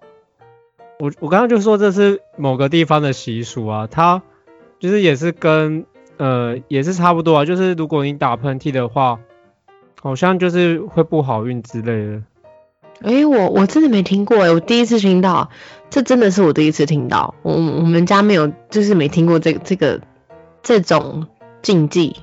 [1.00, 4.22] 我我刚刚就说这是某个地方的习俗啊，它
[4.80, 5.86] 就是也是跟
[6.18, 9.20] 呃也是差不多啊，就是如果你打喷嚏的话，
[10.02, 12.24] 好像就是会不好运之类的。
[13.02, 15.50] 哎，我我真的没听过哎，我第一次听到，
[15.90, 20.02] 这真的是我第一次听到，我我们家没有，就是没听过这这个
[20.62, 21.28] 这种
[21.62, 22.18] 禁忌。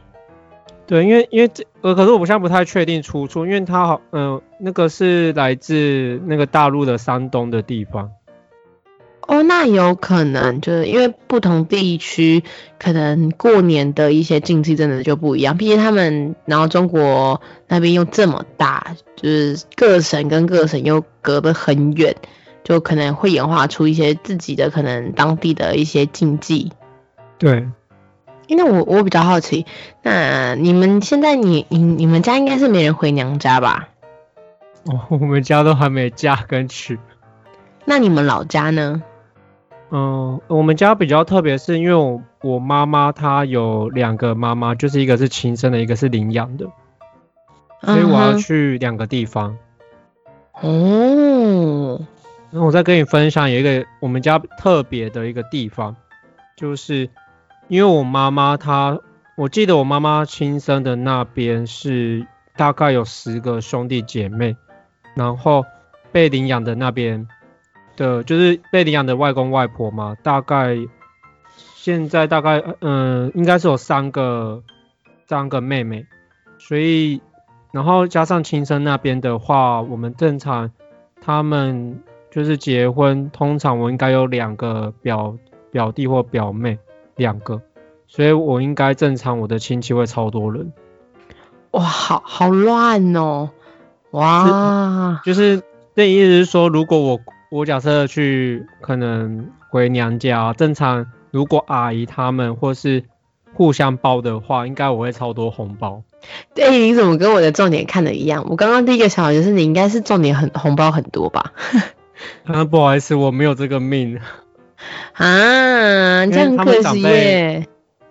[0.86, 8.10] 对，因为因为这呃，可是我现在不太确定出处，因为它好，嗯，那个是来自那个大陆的山东的地方。
[9.26, 12.44] 哦，那有可能就是因为不同地区
[12.78, 22.14] 可能过年的一些禁忌真的就不一样，毕竟他们然后中国那边又这么大，就是各省跟各省又隔得很远，
[22.62, 26.72] 就可能会演化出一些自己的可能当地的一些禁忌。
[27.38, 27.68] 对。
[28.48, 29.66] 那我我比较好奇，
[30.04, 33.88] 那你们现在你你你们家应该是没人回娘家吧？
[34.84, 36.96] 哦，我们家都还没嫁跟娶。
[37.84, 39.02] 那你们老家呢？
[39.90, 46.66] 嗯，我们家比较特别，是因为我我妈妈她有两个妈妈，就是一个是亲生的，一个是领养的，
[47.82, 49.56] 所以我要去两个地方。
[50.60, 52.00] 哦，
[52.50, 55.94] 那我再跟你分享有一个我们家特别的一个地方，
[56.56, 57.08] 就是
[57.68, 58.98] 因为我妈妈她，
[59.36, 62.26] 我记得我妈妈亲生的那边是
[62.56, 64.56] 大概有十个兄弟姐妹，
[65.14, 65.64] 然后
[66.10, 67.28] 被领养的那边
[67.96, 70.76] 的，就是被领养的外公外婆嘛，大概
[71.74, 74.62] 现在大概嗯、应该是有三个
[75.26, 76.06] 三个妹妹，
[76.58, 77.20] 所以
[77.72, 80.70] 然后加上亲生那边的话，我们正常
[81.20, 85.36] 他们就是结婚，通常我应该有两个表
[85.70, 86.78] 表弟或表妹，
[87.16, 87.60] 两个，
[88.06, 90.72] 所以我应该正常我的亲戚会超多人，
[91.72, 93.50] 哇，好好乱哦，
[94.10, 95.62] 哇，就是
[95.94, 97.20] 那意思是说，如果我
[97.50, 103.04] 我假设去可能回娘家，正常如果阿姨他们或是
[103.54, 106.02] 互相包的话，应该我会超多红包。
[106.54, 108.46] 对，你怎么跟我的重点看的一样？
[108.50, 111.52] 我刚刚第一个想法就是你应该是重点很红包很多吧？
[112.44, 114.18] 啊，不好意思，我没有这个命。
[115.14, 117.66] 啊，这样可惜耶。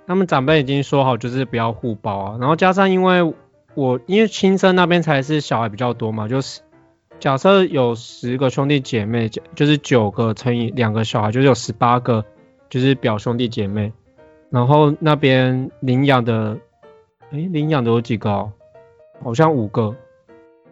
[0.08, 2.38] 他们长辈已经说好，就是不要互包啊。
[2.40, 3.34] 然后加上因为
[3.74, 6.62] 我因为亲生那边才是小孩比较多嘛，就是
[7.20, 12.24] 假设有十个兄弟姐妹，就就是九个乘以两个小孩，就是有十八个，
[12.70, 13.92] 就是表兄弟姐妹。
[14.52, 16.58] 然后那边领养的，
[17.32, 18.52] 诶，领养的有几个、哦？
[19.24, 19.96] 好像五个。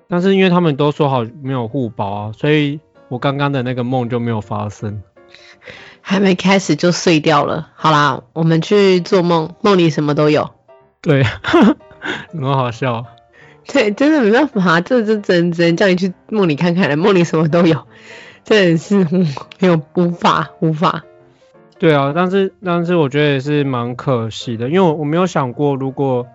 [0.08, 5.02] 但是因为他们都说好没有互保啊，所以我刚刚的那个梦就没有发生。
[6.02, 7.72] 还没开始就碎掉了。
[7.76, 10.52] 好啦，我们去做梦，梦里什么都有。
[11.02, 11.24] 对，
[12.32, 13.06] 很好笑。
[13.72, 17.88] 对，真的没办法，这这只能只能叫你去梦里看看了，梦里什么都有，
[18.44, 19.06] 真的是
[19.60, 21.04] 没有无法无法。
[21.80, 26.28] 对啊，但是但是我觉得也是蛮可惜的，因为我我没有想过，如果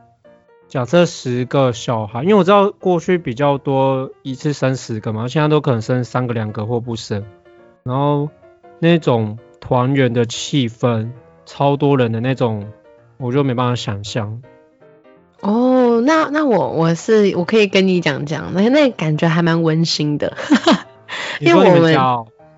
[0.69, 7.25] 假设十个小孩，因为我知道过去比较多一次生十个嘛，现在都可能生三个、两个或不生，
[7.83, 8.29] 然后
[8.79, 11.11] 那种团圆的气氛，
[11.47, 12.67] 超多人的那种，
[13.17, 14.43] 我就没办法想象。
[15.41, 20.37] 哦，那那我我是我可以跟你讲讲，那那感觉还蛮温馨的，
[21.41, 21.95] 因为我们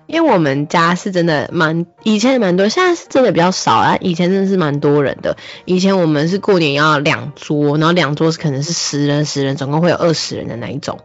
[0.07, 3.97] 因为我们家是真的蛮以前蛮多，现在是真的比较少啊。
[4.01, 10.99] 以前真的是蛮多人的，以前我们是过年要两桌，然后两桌是可能是十人十人，总共会有二十人的那一种。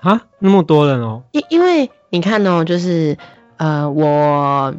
[0.00, 3.16] 啊，那么多人哦，因因为你看哦，就是
[3.56, 4.74] 呃，我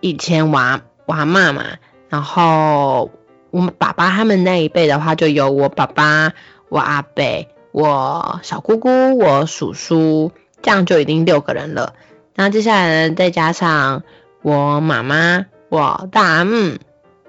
[0.00, 1.64] 以前娃娃妈嘛，
[2.08, 3.10] 然后
[3.50, 6.32] 我们爸爸他们那一辈的话，就有我爸爸、
[6.68, 10.32] 我阿伯、我小姑姑、我叔叔，
[10.62, 11.94] 这样就已经六个人了。
[12.34, 14.02] 那接下来呢，再加上
[14.42, 16.78] 我妈妈、我大阿姆，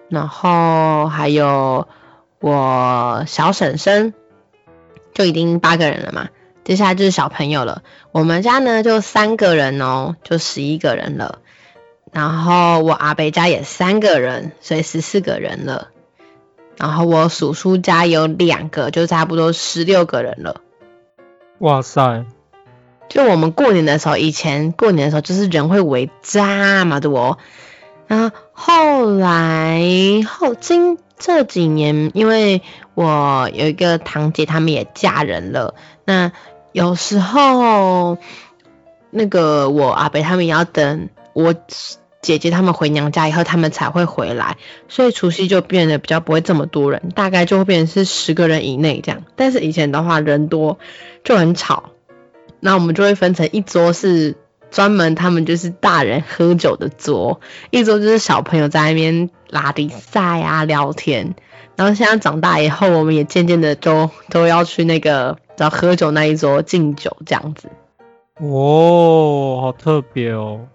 [0.09, 1.87] 然后还有
[2.39, 4.13] 我小婶婶，
[5.13, 6.29] 就已经八个人了嘛。
[6.63, 7.81] 接下来就是小朋友了。
[8.11, 11.39] 我们家呢就三个人哦，就十一个人了。
[12.11, 15.87] 然后我阿伯家也三个人，所以十四个人了。
[16.79, 20.61] 然后我叔叔家有两个，就差不多十六个人了。
[21.59, 22.25] 哇塞，
[23.09, 27.37] 就我们过年的时候，以前过年的时候就是人会围这么多，
[28.07, 29.81] 然后后来
[30.25, 32.61] 后今这几年，因为
[32.93, 35.75] 我有一个堂姐，他们也嫁人了，
[36.05, 36.31] 那
[36.71, 38.17] 有时候
[39.09, 41.53] 那个我阿伯他们也要等我
[42.21, 44.57] 姐姐他们回娘家以后，他们才会回来，
[44.87, 49.23] 所以除夕就变得比较不会这么多人，大概就会变成是十个人以内这样。
[49.35, 50.79] 但是以前的话人多
[51.23, 51.91] 就很吵，
[52.59, 54.35] 那我们就会分成一桌是
[54.69, 57.39] 专门他们就是大人喝酒的桌，
[57.71, 61.35] 一桌就是小朋友在那边拉比赛啊聊天。
[61.75, 67.69] 然后现在长大以后，我们也渐渐的都都要去那个找喝酒那一桌敬酒这样子。
[68.41, 70.67] 哦，好特别哦。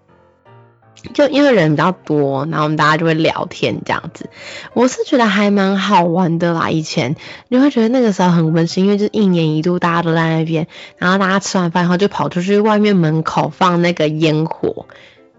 [1.13, 4.29] 就因为人比较多，然后我们大家就会聊天这样子。
[4.73, 6.69] 我是觉得还蛮好玩的啦。
[6.69, 7.15] 以前
[7.47, 10.67] 你会觉得那个时候很温馨，因为就是一年一度大家都在那边，
[10.97, 14.87] 然后大家吃完饭后就跑出去外面门口放那个烟火，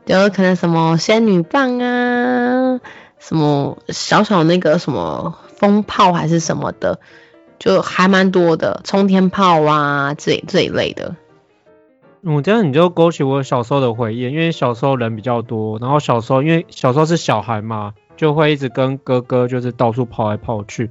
[0.07, 2.81] 有可能什么仙女棒啊，
[3.19, 7.01] 什么小小那个什么风炮还是什么的，
[7.59, 11.17] 就还蛮多的，冲天炮啊这这一类的。
[12.23, 20.91] 我这样你就勾起我小时候的回忆，因为小时候人比较多，然后小时候因为小时候是小孩嘛，就会一直跟哥哥就是到处跑来跑去。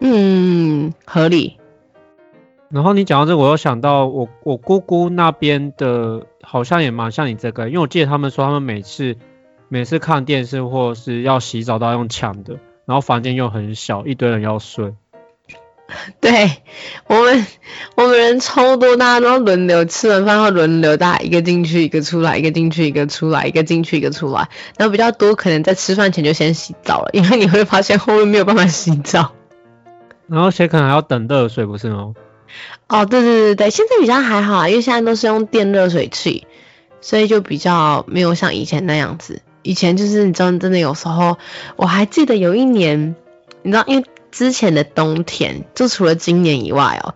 [0.00, 1.58] 嗯，合理。
[2.68, 9.16] 然后你讲到这，我又想到我我姑姑那边的，好像也蛮像你这个，因为我记得他们说他们每次
[9.68, 14.94] 每次看电视或是要洗澡都要用抢的，然后房间又很小，一堆人要睡。
[16.20, 16.50] 对
[17.06, 17.46] 我们，
[17.94, 24.48] 我们人超多，大家都要轮流吃完饭后轮流，大家一个进去一个出来，一个进去一个出来，一个进去一个出来。
[24.76, 29.32] 然后比较多可能在吃饭前就先洗澡了， 因为你会发现后面没有办法洗澡。
[30.26, 32.14] 然后谁可能还要等热水，不是吗？
[32.88, 36.48] 哦，对对对对，现在比较还好啊，因为现在都是用电热水器，
[37.00, 39.40] 所以就比较没有像以前那样子。
[39.62, 41.38] 以前就是你知道，真的有时候
[41.76, 43.14] 我还记得有一年，
[43.62, 44.04] 你知道，因为。
[44.36, 47.14] 之前的冬天，就除了今年以外哦，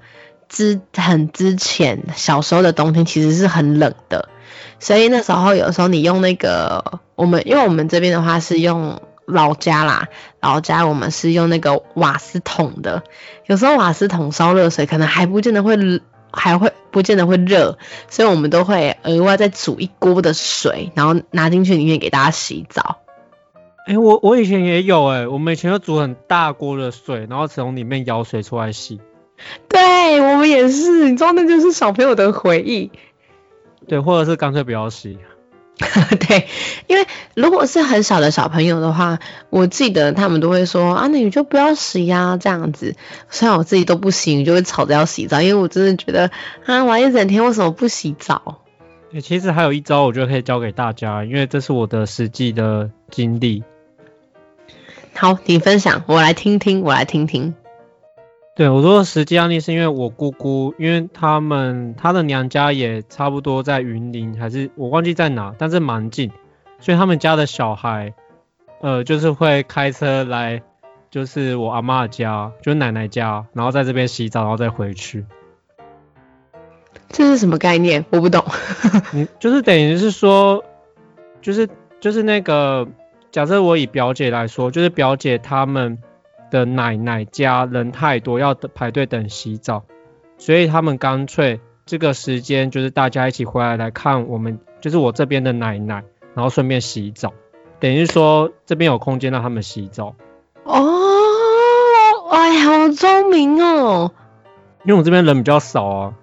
[0.48, 4.30] 之很之前小时候的冬天其实是很冷的，
[4.78, 10.08] 所以那时候有时候你用那个我们，因为我们这边的话是用老家啦，
[10.40, 13.02] 老家我们是用那个瓦斯桶的，
[13.44, 15.76] 有时候瓦斯桶烧热水可能还不见得会
[16.32, 17.76] 还会不见得会热，
[18.08, 22.96] 所以我们都会额外再煮一锅的水，然后拿进去里面给大家洗澡。
[23.90, 29.00] 哎，我我以前也有哎，我们以前就煮很大锅的水，然后从里面舀水出来洗。
[29.68, 32.92] 对，我们也是，你知道那就是小朋友的回忆。
[33.88, 35.18] 对，或者是干脆不要洗。
[36.28, 36.46] 对，
[36.86, 39.18] 因为如果是很小的小朋友的话，
[39.50, 42.94] 我记得他们都会说啊，那你就不要洗呀，这样子。
[43.28, 46.30] 虽然我自己都不洗，就会吵着要洗澡，因为我真的觉得
[46.64, 48.60] 啊，玩一整天为什么不洗澡？
[49.20, 53.64] 其实还有一招，我觉得可以教给大家，因为这是我的实际的经历。
[55.20, 57.54] 好，你分享，我来听听，我来听听。
[58.56, 66.32] 对我说实际案例是因为我姑姑，因为他们她的娘家也差不多在云林，还是我忘记在哪，但是蛮近，
[66.78, 68.14] 所以他们家的小孩，
[68.80, 70.62] 呃，就是会开车来，
[71.10, 75.26] 就是我阿妈家，就是奶奶家，然后在这边洗澡，然后再回去。
[77.10, 78.06] 这是什么概念？
[78.08, 78.42] 我不懂。
[79.12, 80.64] 你就是等于是说，
[81.42, 81.68] 就是
[82.00, 82.88] 就是那个。
[83.30, 85.98] 假设我以表姐来说，就是表姐他们
[86.50, 89.84] 的奶奶家人太多，要等排队等洗澡，
[90.36, 96.02] 所以他们干脆这个时间就是大家一起回来来看我们，就是我这边的奶奶，
[96.34, 97.32] 然后顺便洗澡，
[97.78, 100.16] 等于说这边有空间让他们洗澡。
[100.64, 100.82] 哦，
[102.32, 104.12] 哎，好聪明哦！
[104.84, 106.14] 因为我这边人比较少啊。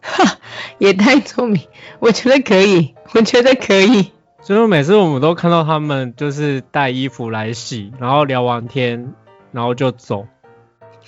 [0.00, 0.38] 哈，
[0.78, 1.60] 也太聪明，
[1.98, 4.12] 我觉得可以，我觉得可以。
[4.44, 9.14] 所以每次我们都看到他们就是带衣服来洗，然后聊完天，
[9.52, 10.26] 然后就走。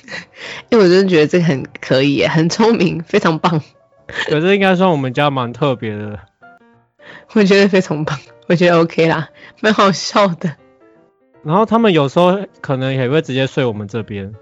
[0.70, 3.60] 因为我真的觉得这个很可以，很聪明，非常棒。
[4.06, 6.18] 可是应该算我们家蛮特别的。
[7.34, 8.18] 我觉得非常棒，
[8.48, 9.28] 我觉得 OK 啦，
[9.60, 10.56] 蛮好笑的。
[11.42, 14.32] 然后他们有时候可能也会直接睡我们这边。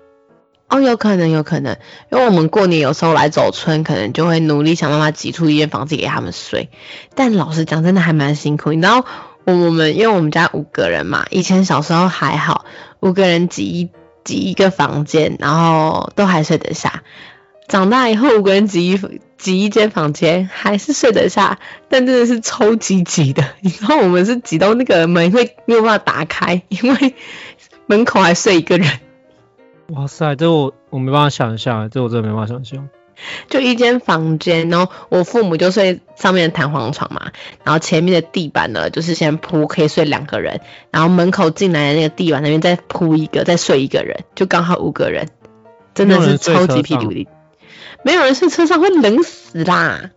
[0.68, 1.76] 哦，有可能，有可能，
[2.10, 6.70] 因为我们过年有时候来走村，可能就会努力想办法挤出一间房子给他们睡。
[7.14, 8.72] 但老实讲，真的还蛮辛苦。
[8.72, 9.04] 你知道，
[9.44, 12.64] 我我们因为我们家五个人嘛，以前小时候还好，
[13.00, 13.90] 五个人挤一
[14.24, 17.02] 挤一个房间，然后都还睡得下。
[17.68, 19.00] 长大以后，五个人挤一
[19.38, 21.58] 挤一间房间还是睡得下，
[21.88, 23.44] 但真的是超级挤的。
[23.60, 27.14] 你知道，我们是挤到那个门会没有办法打开，因为
[27.86, 28.88] 门口还睡一个人。
[29.88, 32.88] 哇塞，这我我没办法想象，这我真的没办法想象。
[33.48, 37.30] 就一间房间，然后我父母就睡上面的弹簧床嘛，
[37.62, 40.60] 然后前面的地板呢，就是先铺可以睡两个人，
[40.90, 45.28] 然后门口进来的那个地板那边再铺一个，再睡一个人，就刚好五个人，
[45.94, 47.28] 真的是超级霹雳。
[48.02, 50.10] 没有人睡车上会冷死啦。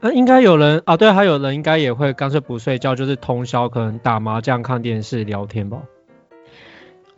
[0.00, 5.82] 那应该有人啊，对，还有人应该也会干脆不睡觉，就是通宵可能打麻将、看电视、聊天吧。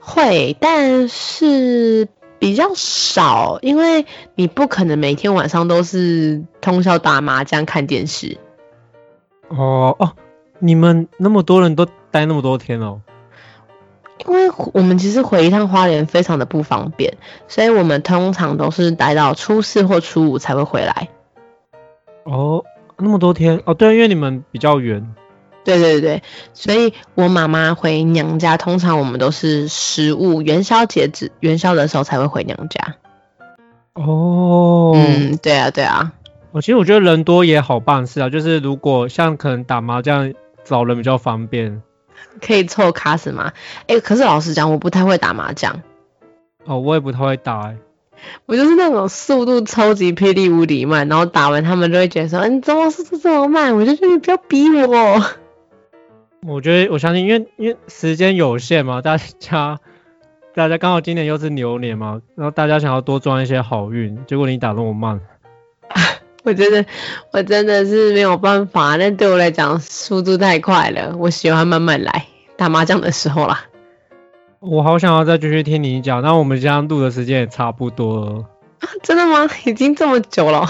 [0.09, 8.38] 会，但是比较少，因为你不可能每天晚上都是通宵打麻将看电视。
[9.48, 10.12] 哦哦，
[10.59, 13.02] 你们那么多人都待那么多天哦？
[14.26, 21.09] 因为我们其实回一趟花莲非常的不方便，所以我们通常都是待到初四或初五才会回来。
[22.24, 22.64] 哦，
[22.96, 25.14] 那么多天哦，对，因为你们比较远。
[25.76, 26.22] 对对对，
[26.54, 32.94] 所以我妈妈回娘家，通常我们都是十五元宵节至元宵的时候才会回娘家。
[33.92, 36.12] 哦，嗯，对啊对啊。
[36.52, 40.32] 我其实我觉得人多也好办事啊，就是如果像可能打麻将
[40.64, 41.82] 找人比较方便，
[42.40, 43.52] 可以凑卡什吗？
[43.88, 45.82] 哎，可是老实讲，我不太会打麻将。
[46.64, 47.76] 哦，我也不太会打哎。
[48.46, 53.76] 我就是那种速度超级霹雳无敌慢，然后打完他们就会觉得说，你怎么速度这么慢？
[53.76, 55.22] 我就觉得你不要逼我。
[56.47, 59.78] 我觉得我相信，因为因为时间有限嘛， 大家
[60.55, 65.20] 大家刚好今年又是牛年嘛，然后大家想要多赚一些好运，结果你打那么慢，
[66.45, 66.84] 我觉得
[67.32, 72.26] 我真的是没有办法，那对我来讲速度太快了，我喜欢慢慢来
[72.57, 73.64] 打麻将的时候啦。
[74.61, 78.45] 我好想要再继续听你讲，那我们这样录的时间也差不多了。
[79.03, 79.49] 真的吗？
[79.64, 80.66] 已经这么久了？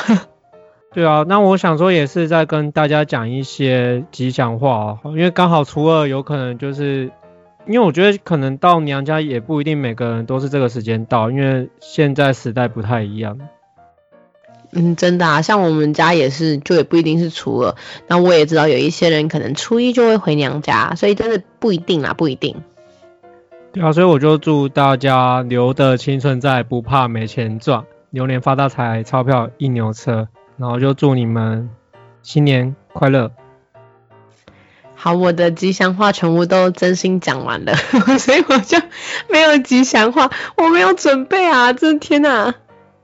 [0.98, 7.12] 对啊，那我想说也是在跟大家讲一些吉祥话，因为刚好初二有可能就是，
[7.68, 13.38] 因为我觉得可能到娘家也不一定每个人都是这个时间到，因为现在时代不太一样。
[14.72, 17.76] 嗯，真的啊，像我们家也是，就也不一定是初二。
[18.08, 22.56] 那我也知道有一些人可能初一就会回娘家，所以真的不一定啦，不一定。
[23.72, 30.26] 对啊，所以我就祝大家留的青春在，不怕没钱赚，牛年发大财，钞票一牛车。
[30.58, 31.70] 然后就祝你们
[32.22, 33.30] 新年快乐。
[34.94, 37.74] 好，我的吉祥话全部都真心讲完了，
[38.18, 38.76] 所以我就
[39.30, 41.72] 没有吉祥话，我没有准备啊！
[41.72, 42.52] 真天哪！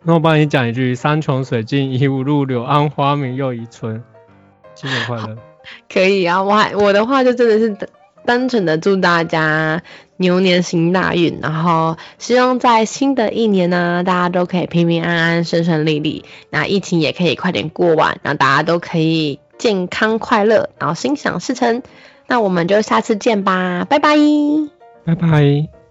[0.02, 4.02] 那我帮你讲一句：山穷水尽疑无路，柳暗花明又一村。
[4.74, 5.36] 新年快乐！
[5.88, 7.88] 可以啊，我还我的话就真的是
[8.26, 9.80] 单纯的祝大家。
[10.16, 21.82] 牛年行大运，然后希望在新的一年呢，大家都可以平平安安、顺顺利利，那疫情也可以快点过完，让大家都可以健康快乐，然后心想事成。
[22.26, 24.16] 那我们就下次见吧，拜拜，
[25.04, 25.83] 拜拜。